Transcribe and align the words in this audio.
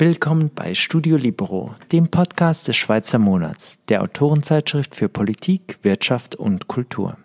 Willkommen 0.00 0.50
bei 0.54 0.74
Studio 0.74 1.16
Libero, 1.16 1.74
dem 1.90 2.06
Podcast 2.08 2.68
des 2.68 2.76
Schweizer 2.76 3.18
Monats, 3.18 3.84
der 3.86 4.00
Autorenzeitschrift 4.00 4.94
für 4.94 5.08
Politik, 5.08 5.78
Wirtschaft 5.82 6.36
und 6.36 6.68
Kultur. 6.68 7.16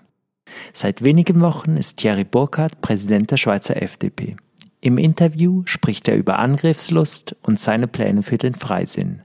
Seit 0.74 1.04
wenigen 1.04 1.40
Wochen 1.42 1.78
ist 1.78 1.98
Thierry 1.98 2.24
Burkhardt 2.24 2.82
Präsident 2.82 3.30
der 3.30 3.38
Schweizer 3.38 3.80
FDP. 3.80 4.38
Im 4.82 4.98
Interview 4.98 5.62
spricht 5.66 6.08
er 6.08 6.16
über 6.16 6.40
Angriffslust 6.40 7.36
und 7.44 7.60
seine 7.60 7.88
Pläne 7.88 8.24
für 8.24 8.40
den 8.40 8.56
Freisinn. 8.56 9.22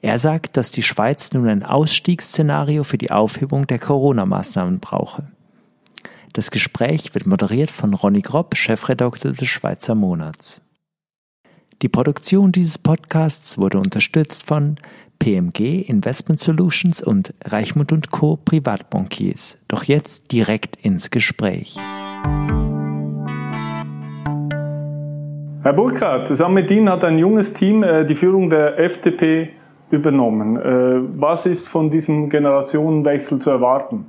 Er 0.00 0.20
sagt, 0.20 0.56
dass 0.56 0.70
die 0.70 0.84
Schweiz 0.84 1.32
nun 1.32 1.48
ein 1.48 1.64
Ausstiegsszenario 1.64 2.84
für 2.84 2.98
die 2.98 3.10
Aufhebung 3.10 3.66
der 3.66 3.80
Corona-Maßnahmen 3.80 4.78
brauche. 4.78 5.26
Das 6.34 6.50
Gespräch 6.50 7.14
wird 7.14 7.26
moderiert 7.26 7.70
von 7.70 7.92
Ronny 7.92 8.22
Gropp, 8.22 8.56
Chefredakteur 8.56 9.32
des 9.32 9.48
Schweizer 9.48 9.94
Monats. 9.94 10.62
Die 11.82 11.90
Produktion 11.90 12.52
dieses 12.52 12.78
Podcasts 12.78 13.58
wurde 13.58 13.78
unterstützt 13.78 14.46
von 14.46 14.76
PMG 15.18 15.82
Investment 15.86 16.40
Solutions 16.40 17.02
und 17.02 17.34
Reichmut 17.44 18.10
Co. 18.10 18.38
Privatbankiers. 18.42 19.58
Doch 19.68 19.84
jetzt 19.84 20.32
direkt 20.32 20.76
ins 20.76 21.10
Gespräch. 21.10 21.76
Herr 25.62 25.74
Burkhardt, 25.74 26.28
zusammen 26.28 26.54
mit 26.54 26.70
Ihnen 26.70 26.88
hat 26.88 27.04
ein 27.04 27.18
junges 27.18 27.52
Team 27.52 27.82
äh, 27.82 28.06
die 28.06 28.14
Führung 28.14 28.48
der 28.48 28.78
FDP 28.78 29.50
übernommen. 29.90 30.56
Äh, 30.56 31.20
was 31.20 31.44
ist 31.44 31.68
von 31.68 31.90
diesem 31.90 32.30
Generationenwechsel 32.30 33.38
zu 33.38 33.50
erwarten? 33.50 34.06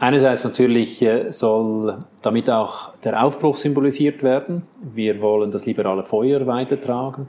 Einerseits 0.00 0.44
natürlich 0.44 1.02
äh, 1.02 1.32
soll 1.32 2.04
damit 2.22 2.48
auch 2.48 2.94
der 3.04 3.22
Aufbruch 3.22 3.56
symbolisiert 3.56 4.22
werden. 4.22 4.62
Wir 4.80 5.20
wollen 5.20 5.50
das 5.50 5.66
liberale 5.66 6.04
Feuer 6.04 6.46
weitertragen. 6.46 7.26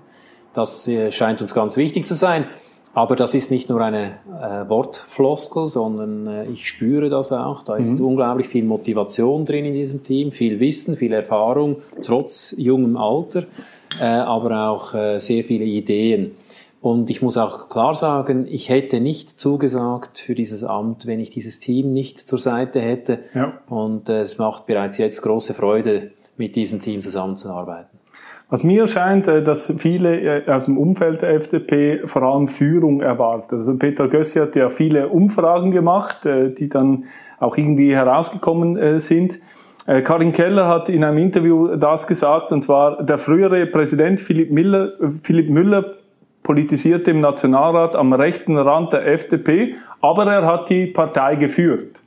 Das 0.54 0.88
äh, 0.88 1.12
scheint 1.12 1.42
uns 1.42 1.54
ganz 1.54 1.78
wichtig 1.78 2.06
zu 2.06 2.14
sein. 2.14 2.46
Aber 2.94 3.16
das 3.16 3.34
ist 3.34 3.52
nicht 3.52 3.70
nur 3.70 3.82
eine 3.82 4.18
äh, 4.28 4.68
Wortfloskel, 4.68 5.68
sondern 5.68 6.28
äh, 6.28 6.46
ich 6.52 6.68
spüre 6.68 7.10
das 7.10 7.32
auch. 7.32 7.64
Da 7.64 7.76
ist 7.76 8.00
mhm. 8.00 8.06
unglaublich 8.06 8.48
viel 8.48 8.64
Motivation 8.64 9.46
drin 9.46 9.66
in 9.66 9.74
diesem 9.74 10.04
Team, 10.04 10.32
viel 10.32 10.60
Wissen, 10.60 10.96
viel 10.96 11.14
Erfahrung, 11.14 11.78
trotz 12.04 12.54
jungem 12.58 12.98
Alter, 12.98 13.44
äh, 14.02 14.06
aber 14.06 14.70
auch 14.70 14.94
äh, 14.94 15.20
sehr 15.20 15.44
viele 15.44 15.66
Ideen. 15.66 16.36
Und 16.82 17.10
ich 17.10 17.22
muss 17.22 17.38
auch 17.38 17.68
klar 17.68 17.94
sagen, 17.94 18.48
ich 18.50 18.70
hätte 18.70 19.02
nicht 19.02 19.38
zugesagt 19.38 20.20
für 20.20 20.34
dieses 20.34 20.64
Amt, 20.64 21.06
wenn 21.08 21.20
ich 21.20 21.30
dieses 21.30 21.60
Team 21.60 21.92
nicht 21.92 22.20
zur 22.20 22.40
Seite 22.40 22.80
hätte. 22.80 23.20
Ja. 23.34 23.54
Und 23.68 24.08
äh, 24.08 24.22
es 24.22 24.38
macht 24.38 24.66
bereits 24.66 24.98
jetzt 24.98 25.22
große 25.22 25.54
Freude, 25.54 26.12
mit 26.38 26.56
diesem 26.56 26.82
Team 26.82 27.02
zusammenzuarbeiten. 27.02 28.00
Was 28.50 28.64
mir 28.64 28.88
scheint, 28.88 29.28
äh, 29.28 29.44
dass 29.44 29.74
viele 29.78 30.22
äh, 30.22 30.50
aus 30.50 30.66
dem 30.66 30.78
Umfeld 30.78 31.22
der 31.22 31.32
FDP 31.32 32.08
vor 32.08 32.24
allem 32.24 32.48
Führung 32.48 33.02
erwarten. 33.02 33.58
Also 33.58 33.76
Peter 33.76 34.08
Gössi 34.08 34.40
hat 34.40 34.56
ja 34.56 34.70
viele 34.70 35.10
Umfragen 35.10 35.72
gemacht, 35.72 36.22
die 36.24 36.70
dann 36.70 37.06
auch 37.42 37.58
irgendwie 37.58 37.94
herausgekommen 37.94 39.00
sind. 39.00 39.40
Karin 39.86 40.34
Keller 40.34 40.68
hat 40.68 40.88
in 40.90 41.04
einem 41.04 41.18
Interview 41.18 41.76
das 41.76 42.06
gesagt, 42.06 42.52
und 42.52 42.64
zwar 42.64 43.02
der 43.02 43.18
frühere 43.18 43.66
Präsident 43.66 44.20
Philipp 44.20 44.52
Müller, 44.52 44.92
Philipp 45.24 45.50
Müller 45.50 45.99
politisierte 46.44 47.12
im 47.12 47.22
Nationalrat 47.22 47.96
am 47.96 48.14
rechten 48.14 48.58
Rand 48.58 48.94
der 48.94 49.06
FDP, 49.08 49.76
aber 50.02 50.26
er 50.32 50.46
hat 50.46 50.70
die 50.70 50.88
Partei 50.88 51.36
geführt. 51.36 52.02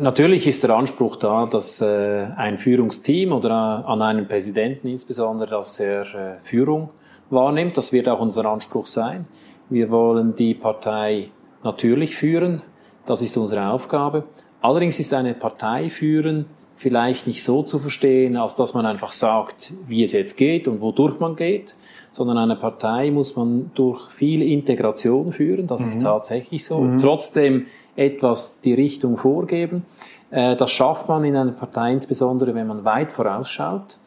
Natürlich 0.00 0.46
ist 0.46 0.62
der 0.62 0.76
Anspruch 0.76 1.16
da, 1.16 1.46
dass 1.46 1.80
äh, 1.80 2.26
ein 2.36 2.58
Führungsteam 2.58 3.32
oder 3.32 3.84
äh, 3.86 3.90
an 3.90 4.02
einen 4.02 4.28
Präsidenten 4.28 4.86
insbesondere, 4.86 5.48
dass 5.48 5.80
er 5.80 6.02
äh, 6.02 6.36
Führung 6.44 6.90
wahrnimmt. 7.30 7.76
Das 7.78 7.90
wird 7.90 8.08
auch 8.08 8.20
unser 8.20 8.44
Anspruch 8.44 8.86
sein. 8.86 9.26
Wir 9.70 9.90
wollen 9.90 10.36
die 10.36 10.54
Partei 10.54 11.30
natürlich 11.64 12.16
führen. 12.16 12.62
Das 13.06 13.22
ist 13.22 13.36
unsere 13.38 13.70
Aufgabe. 13.70 14.24
Allerdings 14.60 14.98
ist 14.98 15.14
eine 15.14 15.32
Partei 15.32 15.88
führen 15.88 16.46
vielleicht 16.78 17.26
nicht 17.26 17.42
so 17.42 17.62
zu 17.62 17.78
verstehen, 17.78 18.36
als 18.36 18.54
dass 18.54 18.72
man 18.72 18.86
einfach 18.86 19.12
sagt, 19.12 19.72
wie 19.86 20.02
es 20.02 20.12
jetzt 20.12 20.36
geht 20.36 20.68
und 20.68 20.80
wodurch 20.80 21.18
man 21.20 21.36
geht, 21.36 21.74
sondern 22.12 22.38
eine 22.38 22.56
Partei 22.56 23.10
muss 23.10 23.36
man 23.36 23.70
durch 23.74 24.10
viel 24.10 24.42
Integration 24.42 25.32
führen, 25.32 25.66
das 25.66 25.82
mhm. 25.82 25.88
ist 25.88 26.02
tatsächlich 26.02 26.64
so. 26.64 26.80
Mhm. 26.80 26.98
Trotzdem 26.98 27.66
etwas 27.96 28.60
die 28.60 28.74
Richtung 28.74 29.16
vorgeben. 29.16 29.84
Äh, 30.30 30.56
das 30.56 30.70
schafft 30.70 31.08
man 31.08 31.24
in 31.24 31.36
einer 31.36 31.52
Partei 31.52 31.92
insbesondere, 31.92 32.54
wenn 32.54 32.66
man 32.66 32.84
weit 32.84 33.12
vorausschaut 33.12 33.98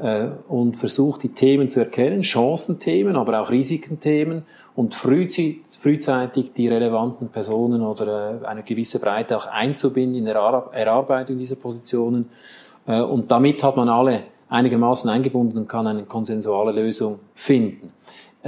äh, 0.00 0.28
und 0.48 0.76
versucht, 0.76 1.22
die 1.22 1.30
Themen 1.30 1.68
zu 1.68 1.80
erkennen, 1.80 2.22
Chancenthemen, 2.22 3.16
aber 3.16 3.40
auch 3.40 3.50
Risikenthemen 3.50 4.44
und 4.78 4.94
frühzeitig 4.94 6.52
die 6.52 6.68
relevanten 6.68 7.30
Personen 7.30 7.82
oder 7.82 8.40
äh, 8.44 8.46
eine 8.46 8.62
gewisse 8.62 9.00
Breite 9.00 9.36
auch 9.36 9.48
einzubinden 9.48 10.14
in 10.14 10.24
der 10.24 10.36
Erarbeitung 10.36 11.36
dieser 11.36 11.56
Positionen. 11.56 12.26
Äh, 12.86 13.00
und 13.00 13.28
damit 13.28 13.64
hat 13.64 13.76
man 13.76 13.88
alle 13.88 14.22
einigermaßen 14.48 15.10
eingebunden 15.10 15.58
und 15.58 15.68
kann 15.68 15.88
eine 15.88 16.04
konsensuale 16.04 16.70
Lösung 16.70 17.18
finden. 17.34 17.90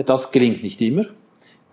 Das 0.06 0.30
gelingt 0.30 0.62
nicht 0.62 0.80
immer, 0.80 1.06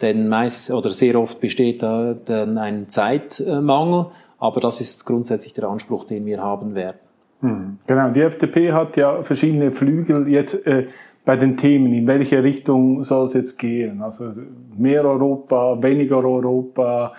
denn 0.01 0.27
meist 0.27 0.71
oder 0.71 0.89
sehr 0.89 1.19
oft 1.19 1.39
besteht 1.39 1.83
da 1.83 2.15
dann 2.25 2.57
ein 2.57 2.89
Zeitmangel, 2.89 4.07
aber 4.39 4.59
das 4.59 4.81
ist 4.81 5.05
grundsätzlich 5.05 5.53
der 5.53 5.69
Anspruch, 5.69 6.05
den 6.05 6.25
wir 6.25 6.41
haben 6.41 6.73
werden. 6.73 6.97
Hm, 7.41 7.77
genau, 7.85 8.09
die 8.09 8.21
FDP 8.21 8.73
hat 8.73 8.97
ja 8.97 9.21
verschiedene 9.21 9.71
Flügel 9.71 10.27
jetzt 10.27 10.65
äh, 10.65 10.87
bei 11.27 11.35
den 11.35 11.57
Themen. 11.57 11.93
In 11.93 12.07
welche 12.07 12.41
Richtung 12.41 13.03
soll 13.03 13.25
es 13.25 13.33
jetzt 13.33 13.59
gehen? 13.59 14.01
Also 14.01 14.31
mehr 14.77 15.03
Europa, 15.03 15.77
weniger 15.83 16.23
Europa, 16.23 17.13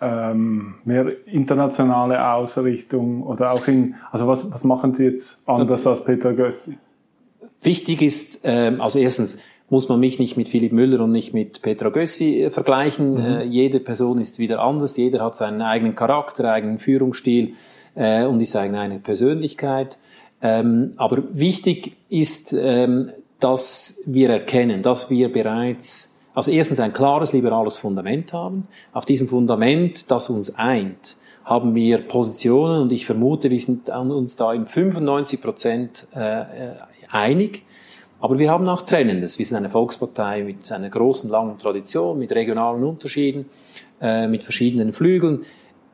ähm, 0.00 0.76
mehr 0.84 1.06
internationale 1.26 2.24
Ausrichtung 2.34 3.24
oder 3.24 3.52
auch 3.52 3.66
in, 3.66 3.96
also 4.12 4.28
was, 4.28 4.48
was 4.52 4.62
machen 4.62 4.94
Sie 4.94 5.06
jetzt 5.06 5.40
anders 5.44 5.88
als 5.88 6.04
Peter 6.04 6.34
Gössi? 6.34 6.78
Wichtig 7.60 8.00
ist, 8.00 8.42
ähm, 8.44 8.80
also 8.80 9.00
erstens, 9.00 9.38
muss 9.70 9.88
man 9.88 9.98
mich 9.98 10.20
nicht 10.20 10.36
mit 10.36 10.48
Philipp 10.48 10.72
Müller 10.72 11.02
und 11.02 11.10
nicht 11.10 11.34
mit 11.34 11.60
Petra 11.60 11.88
Gössi 11.88 12.44
äh, 12.44 12.50
vergleichen. 12.50 13.14
Mhm. 13.14 13.18
Äh, 13.18 13.42
jede 13.42 13.80
Person 13.80 14.20
ist 14.20 14.38
wieder 14.38 14.60
anders, 14.60 14.96
jeder 14.96 15.24
hat 15.24 15.36
seinen 15.36 15.62
eigenen 15.62 15.96
Charakter, 15.96 16.52
eigenen 16.52 16.78
Führungsstil 16.78 17.54
äh, 17.96 18.24
und 18.24 18.40
ist 18.40 18.52
seine 18.52 18.78
eigene 18.78 19.00
Persönlichkeit. 19.00 19.98
Ähm, 20.40 20.92
aber 20.96 21.24
wichtig 21.32 21.96
ist, 22.08 22.54
ähm, 22.56 23.10
dass 23.40 24.02
wir 24.06 24.30
erkennen, 24.30 24.82
dass 24.82 25.10
wir 25.10 25.32
bereits, 25.32 26.14
also 26.34 26.50
erstens 26.50 26.80
ein 26.80 26.92
klares 26.92 27.32
liberales 27.32 27.76
Fundament 27.76 28.32
haben. 28.32 28.66
Auf 28.92 29.04
diesem 29.04 29.28
Fundament, 29.28 30.10
das 30.10 30.30
uns 30.30 30.54
eint, 30.56 31.16
haben 31.44 31.74
wir 31.74 31.98
Positionen 31.98 32.82
und 32.82 32.92
ich 32.92 33.06
vermute, 33.06 33.50
wir 33.50 33.58
sind 33.58 33.88
uns 33.88 34.36
da 34.36 34.52
in 34.52 34.66
95 34.66 35.40
Prozent 35.40 36.06
äh, 36.14 36.44
einig. 37.10 37.64
Aber 38.20 38.38
wir 38.38 38.50
haben 38.50 38.68
auch 38.68 38.82
Trennendes. 38.82 39.38
Wir 39.38 39.46
sind 39.46 39.56
eine 39.56 39.70
Volkspartei 39.70 40.42
mit 40.42 40.70
einer 40.72 40.90
großen, 40.90 41.30
langen 41.30 41.56
Tradition, 41.56 42.18
mit 42.18 42.32
regionalen 42.32 42.82
Unterschieden, 42.82 43.46
äh, 44.00 44.26
mit 44.26 44.42
verschiedenen 44.42 44.92
Flügeln 44.92 45.44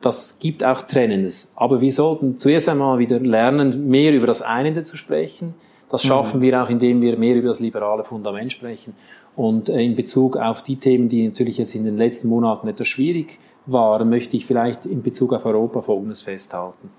das 0.01 0.37
gibt 0.39 0.63
auch 0.63 0.83
Trennendes. 0.83 1.51
Aber 1.55 1.81
wir 1.81 1.91
sollten 1.91 2.37
zuerst 2.37 2.69
einmal 2.69 2.99
wieder 2.99 3.19
lernen, 3.19 3.87
mehr 3.87 4.13
über 4.13 4.27
das 4.27 4.41
Einende 4.41 4.83
zu 4.83 4.97
sprechen. 4.97 5.55
Das 5.89 6.03
mhm. 6.03 6.07
schaffen 6.07 6.39
mhm. 6.39 6.43
wir 6.43 6.63
auch, 6.63 6.69
indem 6.69 7.01
wir 7.01 7.17
mehr 7.17 7.35
über 7.35 7.49
das 7.49 7.59
liberale 7.59 8.03
Fundament 8.03 8.51
sprechen. 8.51 8.93
Und 9.35 9.69
äh, 9.69 9.81
in 9.81 9.95
Bezug 9.95 10.37
auf 10.37 10.63
die 10.63 10.77
Themen, 10.77 11.09
die 11.09 11.27
natürlich 11.27 11.57
jetzt 11.57 11.75
in 11.75 11.85
den 11.85 11.97
letzten 11.97 12.29
Monaten 12.29 12.67
etwas 12.67 12.87
schwierig 12.87 13.39
waren, 13.65 14.09
möchte 14.09 14.37
ich 14.37 14.45
vielleicht 14.45 14.85
in 14.85 15.01
Bezug 15.01 15.33
auf 15.33 15.45
Europa 15.45 15.81
Folgendes 15.81 16.21
festhalten. 16.21 16.89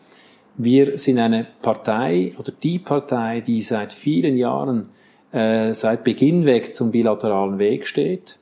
Wir 0.57 0.97
sind 0.97 1.19
eine 1.19 1.47
Partei 1.63 2.33
oder 2.39 2.51
die 2.51 2.78
Partei, 2.78 3.41
die 3.41 3.60
seit 3.60 3.92
vielen 3.92 4.37
Jahren, 4.37 4.89
äh, 5.33 5.72
seit 5.75 6.03
Beginn 6.03 6.47
weg 6.47 6.75
zum 6.75 6.91
bilateralen 6.91 7.59
Weg 7.59 7.87
steht. 7.87 8.39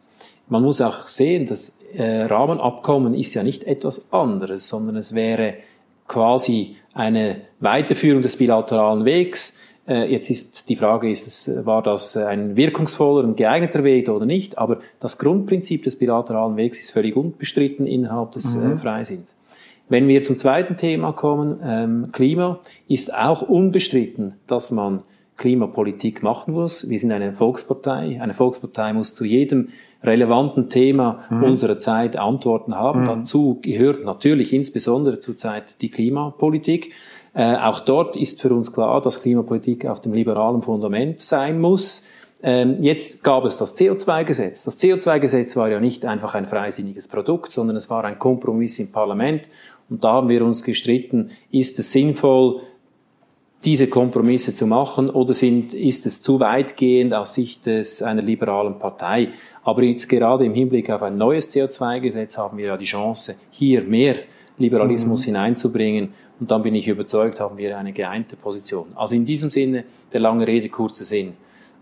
Man 0.48 0.62
muss 0.62 0.80
auch 0.80 1.06
sehen, 1.08 1.46
dass 1.46 1.72
äh, 1.96 2.22
Rahmenabkommen 2.24 3.14
ist 3.14 3.34
ja 3.34 3.42
nicht 3.42 3.64
etwas 3.64 4.12
anderes, 4.12 4.68
sondern 4.68 4.96
es 4.96 5.14
wäre 5.14 5.54
quasi 6.08 6.76
eine 6.92 7.42
Weiterführung 7.60 8.22
des 8.22 8.36
bilateralen 8.36 9.04
Wegs. 9.04 9.54
Äh, 9.86 10.10
jetzt 10.10 10.30
ist 10.30 10.68
die 10.68 10.76
Frage, 10.76 11.10
ist 11.10 11.26
es, 11.26 11.66
war 11.66 11.82
das 11.82 12.16
ein 12.16 12.56
wirkungsvoller 12.56 13.26
und 13.26 13.36
geeigneter 13.36 13.84
Weg 13.84 14.08
oder 14.08 14.26
nicht? 14.26 14.58
Aber 14.58 14.80
das 15.00 15.18
Grundprinzip 15.18 15.84
des 15.84 15.96
bilateralen 15.96 16.56
Wegs 16.56 16.78
ist 16.78 16.90
völlig 16.90 17.16
unbestritten 17.16 17.86
innerhalb 17.86 18.32
des 18.32 18.54
äh, 18.54 18.58
mhm. 18.58 18.72
äh, 18.72 18.76
Freisinns. 18.78 19.34
Wenn 19.88 20.08
wir 20.08 20.22
zum 20.22 20.38
zweiten 20.38 20.76
Thema 20.76 21.12
kommen, 21.12 21.60
ähm, 21.62 22.08
Klima, 22.12 22.60
ist 22.88 23.14
auch 23.14 23.42
unbestritten, 23.42 24.34
dass 24.46 24.70
man 24.70 25.02
Klimapolitik 25.36 26.22
machen 26.22 26.54
muss. 26.54 26.88
Wir 26.88 26.98
sind 26.98 27.12
eine 27.12 27.32
Volkspartei. 27.32 28.18
Eine 28.20 28.32
Volkspartei 28.32 28.92
muss 28.92 29.14
zu 29.14 29.24
jedem 29.24 29.68
relevanten 30.04 30.68
Thema 30.68 31.24
mhm. 31.30 31.42
unserer 31.42 31.78
Zeit 31.78 32.16
Antworten 32.16 32.74
haben. 32.74 33.02
Mhm. 33.02 33.06
Dazu 33.06 33.58
gehört 33.62 34.04
natürlich 34.04 34.52
insbesondere 34.52 35.18
zurzeit 35.18 35.80
die 35.80 35.90
Klimapolitik. 35.90 36.92
Äh, 37.34 37.56
auch 37.56 37.80
dort 37.80 38.16
ist 38.16 38.40
für 38.40 38.54
uns 38.54 38.72
klar, 38.72 39.00
dass 39.00 39.22
Klimapolitik 39.22 39.86
auf 39.86 40.00
dem 40.00 40.12
liberalen 40.12 40.62
Fundament 40.62 41.20
sein 41.20 41.60
muss. 41.60 42.04
Ähm, 42.42 42.82
jetzt 42.82 43.24
gab 43.24 43.44
es 43.46 43.56
das 43.56 43.76
CO2-Gesetz. 43.76 44.64
Das 44.64 44.78
CO2-Gesetz 44.78 45.56
war 45.56 45.68
ja 45.70 45.80
nicht 45.80 46.04
einfach 46.04 46.34
ein 46.34 46.46
freisinniges 46.46 47.08
Produkt, 47.08 47.50
sondern 47.50 47.76
es 47.76 47.88
war 47.88 48.04
ein 48.04 48.18
Kompromiss 48.18 48.78
im 48.78 48.92
Parlament. 48.92 49.48
Und 49.88 50.04
da 50.04 50.12
haben 50.12 50.28
wir 50.28 50.44
uns 50.44 50.62
gestritten, 50.62 51.30
ist 51.50 51.78
es 51.78 51.90
sinnvoll, 51.90 52.60
diese 53.64 53.88
Kompromisse 53.88 54.54
zu 54.54 54.66
machen 54.66 55.08
oder 55.08 55.32
sind, 55.32 55.72
ist 55.72 56.04
es 56.06 56.20
zu 56.20 56.40
weitgehend 56.40 57.14
aus 57.14 57.34
Sicht 57.34 57.66
des, 57.66 58.02
einer 58.02 58.22
liberalen 58.22 58.78
Partei? 58.78 59.30
Aber 59.62 59.82
jetzt 59.82 60.08
gerade 60.08 60.44
im 60.44 60.54
Hinblick 60.54 60.90
auf 60.90 61.02
ein 61.02 61.16
neues 61.16 61.54
CO2-Gesetz 61.54 62.36
haben 62.36 62.58
wir 62.58 62.66
ja 62.66 62.76
die 62.76 62.84
Chance, 62.84 63.36
hier 63.50 63.82
mehr 63.82 64.16
Liberalismus 64.58 65.22
mhm. 65.22 65.24
hineinzubringen. 65.26 66.14
Und 66.40 66.50
dann 66.50 66.62
bin 66.62 66.74
ich 66.74 66.88
überzeugt, 66.88 67.40
haben 67.40 67.56
wir 67.56 67.78
eine 67.78 67.92
geeinte 67.92 68.36
Position. 68.36 68.88
Also 68.94 69.14
in 69.14 69.24
diesem 69.24 69.50
Sinne, 69.50 69.84
der 70.12 70.20
lange 70.20 70.46
Rede, 70.46 70.68
kurzer 70.68 71.04
Sinn. 71.04 71.32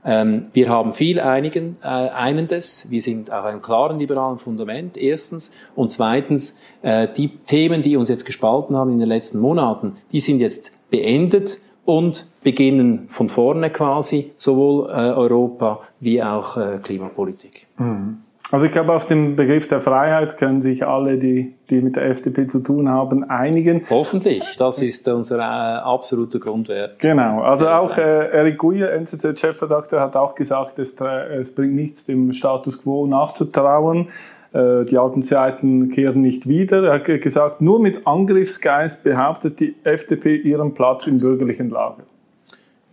Ähm, 0.04 0.46
wir 0.52 0.68
haben 0.68 0.92
viel 0.92 1.20
einigen, 1.20 1.76
äh, 1.82 1.86
Einendes. 1.86 2.86
Wir 2.90 3.00
sind 3.00 3.32
auf 3.32 3.44
einem 3.44 3.62
klaren 3.62 3.98
liberalen 3.98 4.38
Fundament, 4.38 4.96
erstens. 4.96 5.52
Und 5.74 5.92
zweitens, 5.92 6.56
äh, 6.82 7.08
die 7.16 7.28
Themen, 7.46 7.82
die 7.82 7.96
uns 7.96 8.08
jetzt 8.08 8.24
gespalten 8.24 8.76
haben 8.76 8.90
in 8.90 8.98
den 8.98 9.08
letzten 9.08 9.38
Monaten, 9.38 9.96
die 10.10 10.20
sind 10.20 10.40
jetzt 10.40 10.72
beendet 10.90 11.58
und 11.84 12.26
beginnen 12.42 13.06
von 13.08 13.28
vorne 13.28 13.70
quasi, 13.70 14.32
sowohl 14.36 14.88
äh, 14.88 14.92
Europa 14.92 15.80
wie 16.00 16.22
auch 16.22 16.56
äh, 16.56 16.78
Klimapolitik. 16.82 17.66
Mhm. 17.78 18.18
Also 18.52 18.66
ich 18.66 18.72
glaube, 18.72 18.92
auf 18.92 19.06
den 19.06 19.34
Begriff 19.34 19.66
der 19.68 19.80
Freiheit 19.80 20.36
können 20.36 20.60
sich 20.60 20.86
alle, 20.86 21.16
die, 21.16 21.54
die 21.70 21.80
mit 21.80 21.96
der 21.96 22.04
FDP 22.10 22.48
zu 22.48 22.58
tun 22.58 22.86
haben, 22.90 23.24
einigen. 23.24 23.86
Hoffentlich, 23.88 24.56
das 24.58 24.82
ist 24.82 25.08
unser 25.08 25.38
äh, 25.38 25.40
absoluter 25.40 26.38
Grundwert. 26.38 26.98
Genau, 26.98 27.40
also 27.40 27.66
auch 27.68 27.96
äh, 27.96 28.02
Eric 28.02 28.58
Guyer, 28.58 28.92
NZZ-Chefredakteur, 28.92 30.00
hat 30.00 30.16
auch 30.16 30.34
gesagt, 30.34 30.78
es, 30.78 30.94
es 31.00 31.54
bringt 31.54 31.74
nichts, 31.74 32.04
dem 32.04 32.34
Status 32.34 32.82
quo 32.82 33.06
nachzutrauen. 33.06 34.08
Äh, 34.52 34.84
die 34.84 34.98
alten 34.98 35.22
Zeiten 35.22 35.90
kehren 35.90 36.20
nicht 36.20 36.48
wieder. 36.48 36.84
Er 36.84 36.94
hat 36.94 37.04
gesagt, 37.04 37.60
nur 37.60 37.80
mit 37.80 38.06
Angriffsgeist 38.06 39.02
behauptet 39.02 39.60
die 39.60 39.74
FDP 39.84 40.36
ihren 40.36 40.74
Platz 40.74 41.06
im 41.06 41.20
bürgerlichen 41.20 41.70
Lager. 41.70 42.04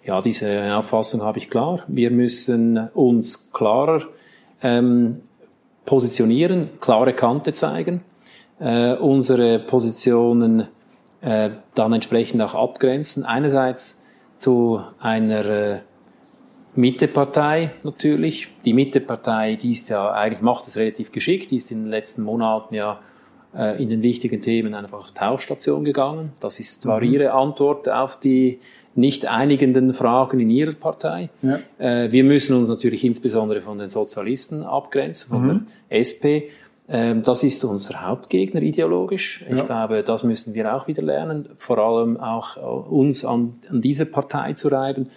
Ja, 0.03 0.21
diese 0.21 0.75
Auffassung 0.75 1.21
habe 1.21 1.37
ich 1.37 1.49
klar. 1.49 1.83
Wir 1.87 2.11
müssen 2.11 2.89
uns 2.93 3.51
klarer 3.51 4.03
ähm, 4.61 5.21
positionieren, 5.85 6.69
klare 6.79 7.13
Kante 7.13 7.53
zeigen, 7.53 8.01
äh, 8.59 8.93
unsere 8.95 9.59
Positionen 9.59 10.67
äh, 11.21 11.49
dann 11.75 11.93
entsprechend 11.93 12.41
auch 12.41 12.55
abgrenzen. 12.55 13.25
Einerseits 13.25 14.01
zu 14.37 14.81
einer 14.99 15.45
äh, 15.45 15.79
Mittepartei 16.75 17.71
natürlich. 17.83 18.49
Die 18.65 18.73
Mittepartei, 18.73 19.55
die 19.55 19.71
ist 19.71 19.89
ja 19.89 20.11
eigentlich 20.11 20.41
macht 20.41 20.67
es 20.67 20.77
relativ 20.77 21.11
geschickt, 21.11 21.51
die 21.51 21.57
ist 21.57 21.71
in 21.71 21.83
den 21.83 21.89
letzten 21.89 22.23
Monaten 22.23 22.75
ja 22.75 22.99
äh, 23.55 23.81
in 23.81 23.89
den 23.89 24.03
wichtigen 24.03 24.41
Themen 24.41 24.73
einfach 24.73 24.99
auf 24.99 25.11
Tauchstation 25.11 25.83
gegangen. 25.83 26.31
Das 26.39 26.59
ist, 26.59 26.85
war 26.85 27.01
mhm. 27.01 27.13
ihre 27.13 27.33
Antwort 27.33 27.89
auf 27.89 28.19
die 28.19 28.59
nicht 28.95 29.25
einigenden 29.25 29.93
Fragen 29.93 30.39
in 30.39 30.49
ihrer 30.49 30.73
Partei. 30.73 31.29
Ja. 31.41 31.59
Äh, 31.77 32.11
wir 32.11 32.23
müssen 32.23 32.55
uns 32.55 32.69
natürlich 32.69 33.03
insbesondere 33.03 33.61
von 33.61 33.77
den 33.77 33.89
Sozialisten 33.89 34.63
abgrenzen, 34.63 35.29
von 35.29 35.47
mhm. 35.47 35.67
der 35.89 35.99
SP. 36.03 36.53
Ähm, 36.91 37.21
das 37.21 37.43
ist 37.43 37.63
unser 37.63 38.01
Hauptgegner 38.07 38.61
ideologisch. 38.61 39.45
Ich 39.49 39.57
ja. 39.57 39.63
glaube, 39.63 40.03
das 40.03 40.23
müssen 40.23 40.53
wir 40.53 40.75
auch 40.75 40.87
wieder 40.87 41.03
lernen, 41.03 41.49
vor 41.57 41.77
allem 41.77 42.19
auch 42.19 42.57
äh, 42.57 42.59
uns 42.61 43.23
an, 43.25 43.59
an 43.69 43.81
diese 43.81 44.05
Partei 44.05 44.53
zu 44.53 44.69
reiben. 44.69 45.09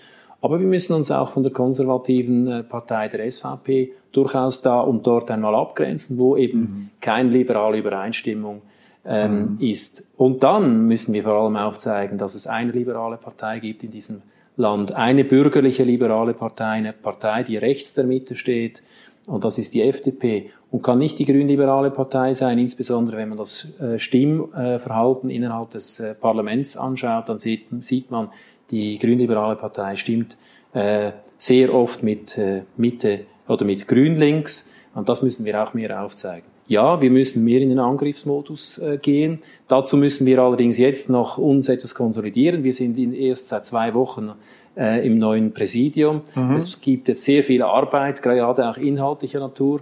Aber 0.43 0.59
wir 0.59 0.67
müssen 0.67 0.93
uns 0.93 1.11
auch 1.11 1.31
von 1.31 1.45
der 1.45 1.53
konservativen 1.53 2.49
äh, 2.49 2.63
Partei 2.65 3.09
der 3.09 3.31
SVP 3.31 3.93
durchaus 4.11 4.61
da 4.61 4.81
und 4.81 5.07
dort 5.07 5.31
einmal 5.31 5.55
abgrenzen, 5.55 6.19
wo 6.19 6.37
eben 6.37 6.59
mhm. 6.59 6.91
keine 7.01 7.31
liberale 7.31 7.79
Übereinstimmung 7.79 8.61
ähm, 9.07 9.53
mhm. 9.53 9.59
ist. 9.61 10.05
Und 10.17 10.43
dann 10.43 10.87
müssen 10.87 11.15
wir 11.15 11.23
vor 11.23 11.35
allem 11.35 11.57
aufzeigen, 11.57 12.19
dass 12.19 12.35
es 12.35 12.47
eine 12.47 12.73
liberale 12.73 13.17
Partei 13.17 13.61
gibt 13.61 13.85
in 13.85 13.91
diesem 13.93 14.23
Land, 14.57 14.93
eine 14.93 15.25
bürgerliche 15.25 15.85
liberale 15.85 16.35
Partei, 16.35 16.73
eine 16.73 16.93
Partei, 16.93 17.43
die 17.45 17.57
rechts 17.57 17.95
der 17.95 18.05
Mitte 18.05 18.37
steht, 18.37 18.83
und 19.27 19.45
das 19.45 19.57
ist 19.57 19.73
die 19.73 19.83
FDP 19.83 20.51
und 20.71 20.83
kann 20.83 20.99
nicht 20.99 21.19
die 21.19 21.25
grünliberale 21.25 21.91
Partei 21.93 22.35
sein, 22.35 22.59
insbesondere 22.59 23.19
wenn 23.19 23.29
man 23.29 23.39
das 23.39 23.69
äh, 23.81 23.99
Stimmverhalten 23.99 25.31
innerhalb 25.31 25.71
des 25.71 26.01
äh, 26.01 26.15
Parlaments 26.15 26.77
anschaut, 26.77 27.29
dann 27.29 27.39
sieht, 27.39 27.67
sieht 27.81 28.11
man, 28.11 28.31
die 28.73 28.99
grünliberale 28.99 29.55
Partei 29.55 29.95
stimmt 29.95 30.37
äh, 30.73 31.13
sehr 31.37 31.73
oft 31.73 32.03
mit 32.03 32.41
Mitte 32.77 33.21
oder 33.47 33.65
mit 33.65 33.87
Grün-Links 33.87 34.65
und 34.95 35.09
das 35.09 35.23
müssen 35.23 35.45
wir 35.45 35.63
auch 35.63 35.75
mehr 35.75 36.03
aufzeigen. 36.03 36.53
Ja, 36.69 37.01
wir 37.01 37.11
müssen 37.11 37.45
mehr 37.45 37.61
in 37.61 37.71
den 37.71 37.79
Angriffsmodus 37.79 38.79
äh, 38.79 38.97
gehen. 38.97 39.41
Dazu 39.69 39.97
müssen 39.97 40.27
wir 40.27 40.39
allerdings 40.39 40.79
jetzt 40.79 41.11
noch 41.11 41.37
uns 41.37 41.69
etwas 41.69 41.95
konsolidieren. 41.95 42.63
Wir 42.63 42.73
sind 42.73 42.99
in, 42.99 43.13
erst 43.13 43.49
seit 43.49 43.67
zwei 43.67 43.93
Wochen 43.95 44.33
äh, 44.77 45.07
im 45.07 45.19
neuen 45.19 45.53
Präsidium. 45.53 46.23
Mhm. 46.35 46.57
Es 46.57 46.81
gibt 46.81 47.09
jetzt 47.09 47.25
sehr 47.25 47.43
viel 47.43 47.63
Arbeit, 47.63 48.23
gerade 48.23 48.47
auch 48.69 48.77
inhaltlicher 48.77 49.41
Natur. 49.41 49.81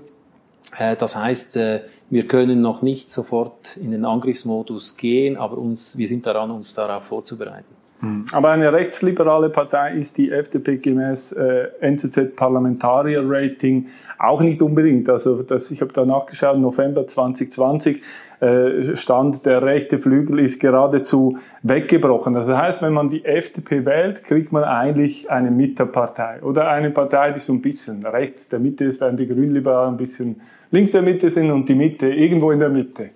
Äh, 0.77 0.97
das 0.97 1.17
heißt, 1.17 1.57
äh, 1.59 1.83
wir 2.09 2.27
können 2.27 2.61
noch 2.61 2.83
nicht 2.83 3.11
sofort 3.11 3.77
in 3.77 3.91
den 3.91 4.05
Angriffsmodus 4.05 4.97
gehen, 4.97 5.37
aber 5.37 5.59
uns, 5.59 5.97
wir 5.99 6.09
sind 6.09 6.27
daran, 6.27 6.51
uns 6.51 6.75
darauf 6.75 7.05
vorzubereiten. 7.05 7.80
Hm. 8.01 8.25
Aber 8.33 8.51
eine 8.51 8.73
rechtsliberale 8.73 9.51
Partei 9.51 9.95
ist 9.95 10.17
die 10.17 10.31
FDP 10.31 10.79
gemäß 10.79 11.33
äh, 11.33 11.69
NZZ 11.81 12.35
Parlamentarier 12.35 13.23
Rating 13.25 13.89
auch 14.19 14.43
nicht 14.43 14.61
unbedingt. 14.63 15.09
Also 15.09 15.43
das, 15.43 15.71
ich 15.71 15.81
habe 15.81 15.93
da 15.93 16.05
nachgeschaut, 16.05 16.59
November 16.59 17.07
2020 17.07 18.03
äh, 18.41 18.97
stand 18.97 19.45
der 19.45 19.63
rechte 19.63 19.99
Flügel 19.99 20.41
ist 20.41 20.61
geradezu 20.61 21.39
weggebrochen. 21.63 22.35
Das 22.35 22.49
heißt, 22.49 22.81
wenn 22.81 22.95
man 22.95 23.11
die 23.11 23.25
FDP 23.25 23.85
wählt, 23.85 24.25
kriegt 24.25 24.51
man 24.51 24.65
eigentlich 24.65 25.31
eine 25.31 25.51
Mitterpartei 25.51 26.43
oder 26.43 26.69
eine 26.71 26.91
Partei, 26.91 27.33
die 27.33 27.41
so 27.41 27.53
ein 27.53 27.61
bisschen 27.61 28.07
rechts 28.07 28.49
der 28.49 28.59
Mitte 28.59 28.85
ist, 28.85 29.01
während 29.01 29.21
die 29.21 29.27
Grünliberalen 29.27 29.95
ein 29.95 29.99
bisschen 29.99 30.41
links 30.71 30.93
der 30.93 31.03
Mitte 31.03 31.29
sind 31.29 31.51
und 31.51 31.69
die 31.69 31.75
Mitte 31.75 32.09
irgendwo 32.09 32.51
in 32.51 32.61
der 32.61 32.71
Mitte. 32.71 33.11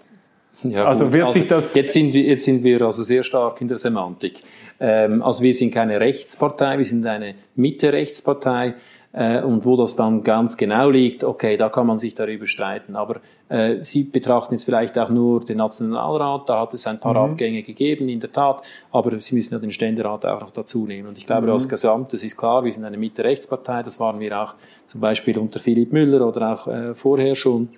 Ja, 0.63 0.87
also 0.87 1.07
gut. 1.07 1.15
wird 1.15 1.27
also 1.27 1.39
sich 1.39 1.49
das 1.49 1.75
jetzt 1.75 1.93
sind 1.93 2.15
wir 2.15 2.23
jetzt 2.23 2.45
sind 2.45 2.63
wir 2.63 2.81
also 2.83 3.03
sehr 3.03 3.23
stark 3.23 3.61
in 3.61 3.69
der 3.69 3.77
Semantik. 3.77 4.43
Ähm, 4.81 5.23
also 5.23 5.43
wir 5.43 5.55
sind 5.55 5.73
keine 5.73 6.01
Rechtspartei, 6.01 6.79
wir 6.79 6.85
sind 6.85 7.05
eine 7.07 7.35
Mitte-Rechtspartei. 7.57 8.75
Äh, 9.17 9.43
und 9.43 9.65
wo 9.65 9.77
das 9.77 9.95
dann 9.95 10.25
ganz 10.25 10.57
genau 10.57 10.91
liegt, 10.91 11.23
okay, 11.23 11.57
da 11.57 11.69
kann 11.69 11.87
man 11.87 12.01
sich 12.01 12.17
darüber 12.17 12.49
streiten. 12.49 12.97
Aber 12.97 13.21
äh, 13.49 13.77
Sie 13.83 14.03
betrachten 14.03 14.55
jetzt 14.55 14.65
vielleicht 14.65 14.99
auch 14.99 15.09
nur 15.09 15.45
den 15.45 15.59
Nationalrat, 15.59 16.49
da 16.49 16.63
hat 16.63 16.75
es 16.75 16.85
ein 16.89 16.99
paar 16.99 17.13
mhm. 17.13 17.33
Abgänge 17.33 17.63
gegeben, 17.63 18.09
in 18.09 18.19
der 18.19 18.33
Tat, 18.33 18.63
aber 18.91 19.17
Sie 19.21 19.37
müssen 19.37 19.55
ja 19.55 19.61
den 19.61 19.71
Ständerat 19.71 20.27
auch 20.27 20.41
noch 20.41 20.51
dazu 20.51 20.85
nehmen. 20.87 21.11
Und 21.11 21.17
ich 21.17 21.27
glaube, 21.27 21.47
mhm. 21.47 21.53
als 21.53 21.69
Gesamtes 21.69 22.25
ist 22.25 22.37
klar, 22.37 22.65
wir 22.65 22.73
sind 22.73 22.85
eine 22.85 22.97
Mitte-Rechtspartei, 22.97 23.85
das 23.85 24.01
waren 24.01 24.19
wir 24.19 24.37
auch 24.37 24.55
zum 24.85 25.01
Beispiel 25.01 25.39
unter 25.39 25.61
Philipp 25.61 25.93
Müller 25.93 26.27
oder 26.27 26.53
auch 26.53 26.67
äh, 26.67 26.95
vorher 26.97 27.37
schon. 27.37 27.69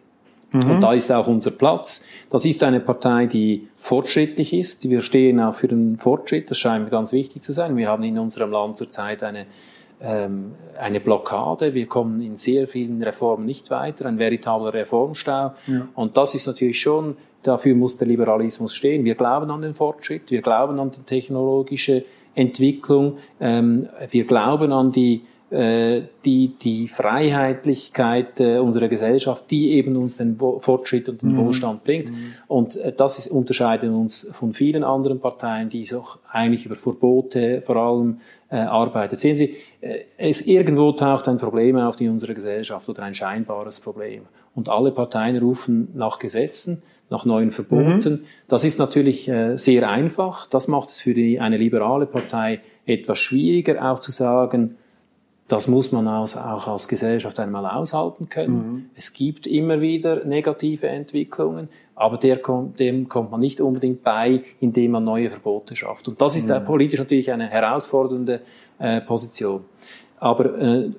Mhm. 0.65 0.71
Und 0.71 0.81
da 0.81 0.93
ist 0.93 1.11
auch 1.13 1.27
unser 1.27 1.51
Platz. 1.51 2.05
Das 2.31 2.45
ist 2.45 2.63
eine 2.63 2.81
Partei, 2.81 3.27
die 3.27 3.69
fortschrittlich 3.79 4.53
ist. 4.53 4.89
Wir 4.89 5.03
stehen 5.03 5.41
auch 5.41 5.55
für 5.55 5.69
den 5.69 5.99
Fortschritt. 5.99 6.51
Das 6.51 6.59
scheint 6.59 6.85
mir 6.85 6.91
ganz 6.91 7.13
wichtig 7.13 7.43
zu 7.43 7.53
sein. 7.53 7.77
Wir 7.77 7.89
haben 7.89 8.03
in 8.03 8.19
unserem 8.19 8.51
Land 8.51 8.77
zurzeit 8.77 9.23
eine, 9.23 9.47
ähm, 10.01 10.53
eine 10.79 11.01
Blockade. 11.01 11.75
Wir 11.75 11.87
kommen 11.87 12.21
in 12.21 12.35
sehr 12.35 12.67
vielen 12.67 13.03
Reformen 13.03 13.47
nicht 13.47 13.71
weiter. 13.71 14.07
Ein 14.07 14.19
veritabler 14.19 14.75
Reformstau. 14.75 15.53
Ja. 15.67 15.89
Und 15.95 16.17
das 16.17 16.35
ist 16.35 16.47
natürlich 16.47 16.81
schon, 16.81 17.17
dafür 17.43 17.75
muss 17.75 17.97
der 17.97 18.09
Liberalismus 18.09 18.75
stehen. 18.75 19.05
Wir 19.05 19.15
glauben 19.15 19.51
an 19.51 19.63
den 19.63 19.75
Fortschritt. 19.75 20.31
Wir 20.31 20.43
glauben 20.43 20.81
an 20.81 20.91
die 20.91 21.03
technologische 21.03 22.05
Entwicklung. 22.35 23.19
Ähm, 23.41 23.89
wir 24.11 24.27
glauben 24.27 24.73
an 24.73 24.93
die 24.93 25.23
die, 25.57 26.55
die 26.61 26.89
Freiheitlichkeit 26.89 28.41
äh, 28.41 28.59
unserer 28.59 28.89
Gesellschaft, 28.89 29.51
die 29.51 29.73
eben 29.73 29.97
uns 29.97 30.17
den 30.17 30.37
Fortschritt 30.37 31.09
und 31.09 31.23
den 31.23 31.33
mhm. 31.33 31.39
Wohlstand 31.39 31.85
bringt. 31.85 32.11
Mhm. 32.11 32.35
Und 32.49 32.77
äh, 32.77 32.93
das 32.93 33.19
ist, 33.19 33.29
unterscheidet 33.29 33.91
uns 33.91 34.29
von 34.33 34.53
vielen 34.53 34.85
anderen 34.85 35.21
Parteien, 35.21 35.69
die 35.69 35.89
auch 35.95 36.19
eigentlich 36.31 36.67
über 36.67 36.77
Verbote 36.77 37.63
vor 37.63 37.77
allem 37.77 38.19
äh, 38.51 38.57
arbeiten. 38.57 39.17
Sehen 39.17 39.35
Sie, 39.35 39.57
äh, 39.81 40.01
es 40.19 40.43
irgendwo 40.43 40.93
taucht 40.93 41.29
ein 41.29 41.39
Problem 41.39 41.77
auf 41.77 42.01
in 42.01 42.11
unserer 42.11 42.35
Gesellschaft 42.35 42.89
oder 42.89 43.03
ein 43.03 43.15
scheinbares 43.15 43.81
Problem. 43.81 44.23
Und 44.55 44.69
alle 44.69 44.91
Parteien 44.91 45.37
rufen 45.39 45.89
nach 45.95 46.19
Gesetzen, 46.19 46.83
nach 47.11 47.25
neuen 47.25 47.53
Verboten. 47.53 48.13
Mhm. 48.13 48.25
Das 48.49 48.65
ist 48.65 48.79
natürlich 48.79 49.29
äh, 49.29 49.57
sehr 49.57 49.89
einfach. 49.89 50.47
Das 50.49 50.69
macht 50.69 50.91
es 50.91 51.01
für 51.01 51.15
die, 51.15 51.41
eine 51.41 51.57
liberale 51.57 52.07
Partei 52.07 52.61
etwas 52.85 53.19
schwieriger, 53.19 53.91
auch 53.91 54.01
zu 54.01 54.11
sagen, 54.11 54.77
Das 55.49 55.69
muss 55.69 55.93
man 55.93 56.09
auch 56.09 56.67
als 56.67 56.89
Gesellschaft 56.89 57.39
einmal 57.39 57.67
aushalten 57.67 58.29
können. 58.29 58.73
Mhm. 58.73 58.91
Es 58.97 59.13
gibt 59.13 59.47
immer 59.47 59.81
wieder 59.81 60.25
negative 60.25 60.89
Entwicklungen, 60.89 61.69
aber 61.95 62.19
dem 62.19 63.09
kommt 63.09 63.31
man 63.31 63.41
nicht 63.41 63.61
unbedingt 63.61 64.03
bei, 64.03 64.43
indem 64.61 64.93
man 64.93 65.05
neue 65.05 65.31
Verbote 65.31 65.77
schafft. 65.77 66.09
Und 66.09 66.21
das 66.21 66.35
ist 66.35 66.49
mhm. 66.49 66.65
politisch 66.65 66.99
natürlich 66.99 67.31
eine 67.31 67.47
herausfordernde 67.47 68.41
äh, 68.79 69.01
Position. 69.03 69.65
Aber 70.19 70.59
äh, 70.59 70.91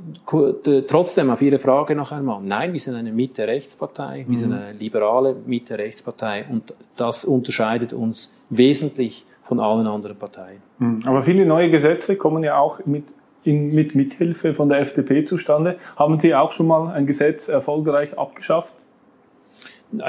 trotzdem 0.87 1.29
auf 1.31 1.41
Ihre 1.41 1.59
Frage 1.59 1.95
noch 1.95 2.11
einmal. 2.11 2.41
Nein, 2.41 2.71
wir 2.71 2.79
sind 2.79 2.95
eine 2.95 3.11
Mitte-Rechtspartei, 3.11 4.25
wir 4.27 4.27
mhm. 4.27 4.35
sind 4.35 4.53
eine 4.53 4.73
liberale 4.73 5.35
Mitte-Rechtspartei 5.45 6.45
und 6.49 6.73
das 6.95 7.25
unterscheidet 7.25 7.93
uns 7.93 8.37
wesentlich 8.49 9.25
von 9.43 9.59
allen 9.59 9.87
anderen 9.87 10.17
Parteien. 10.17 10.61
Mhm. 10.77 10.99
Aber 11.05 11.23
viele 11.23 11.45
neue 11.45 11.69
Gesetze 11.71 12.15
kommen 12.15 12.43
ja 12.43 12.59
auch 12.59 12.85
mit 12.85 13.05
in, 13.47 13.73
mit 13.73 13.95
Mithilfe 13.95 14.53
von 14.53 14.69
der 14.69 14.79
FDP 14.79 15.23
zustande. 15.23 15.77
Haben 15.95 16.19
Sie 16.19 16.35
auch 16.35 16.51
schon 16.51 16.67
mal 16.67 16.91
ein 16.93 17.07
Gesetz 17.07 17.47
erfolgreich 17.47 18.17
abgeschafft? 18.17 18.73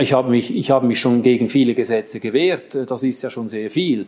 Ich 0.01 0.13
habe 0.13 0.29
mich, 0.29 0.57
ich 0.57 0.73
habe 0.73 0.87
mich 0.87 0.99
schon 0.99 1.23
gegen 1.23 1.49
viele 1.49 1.75
Gesetze 1.75 2.19
gewehrt. 2.19 2.77
Das 2.91 3.05
ist 3.05 3.23
ja 3.23 3.31
schon 3.31 3.47
sehr 3.47 3.71
viel. 3.71 4.07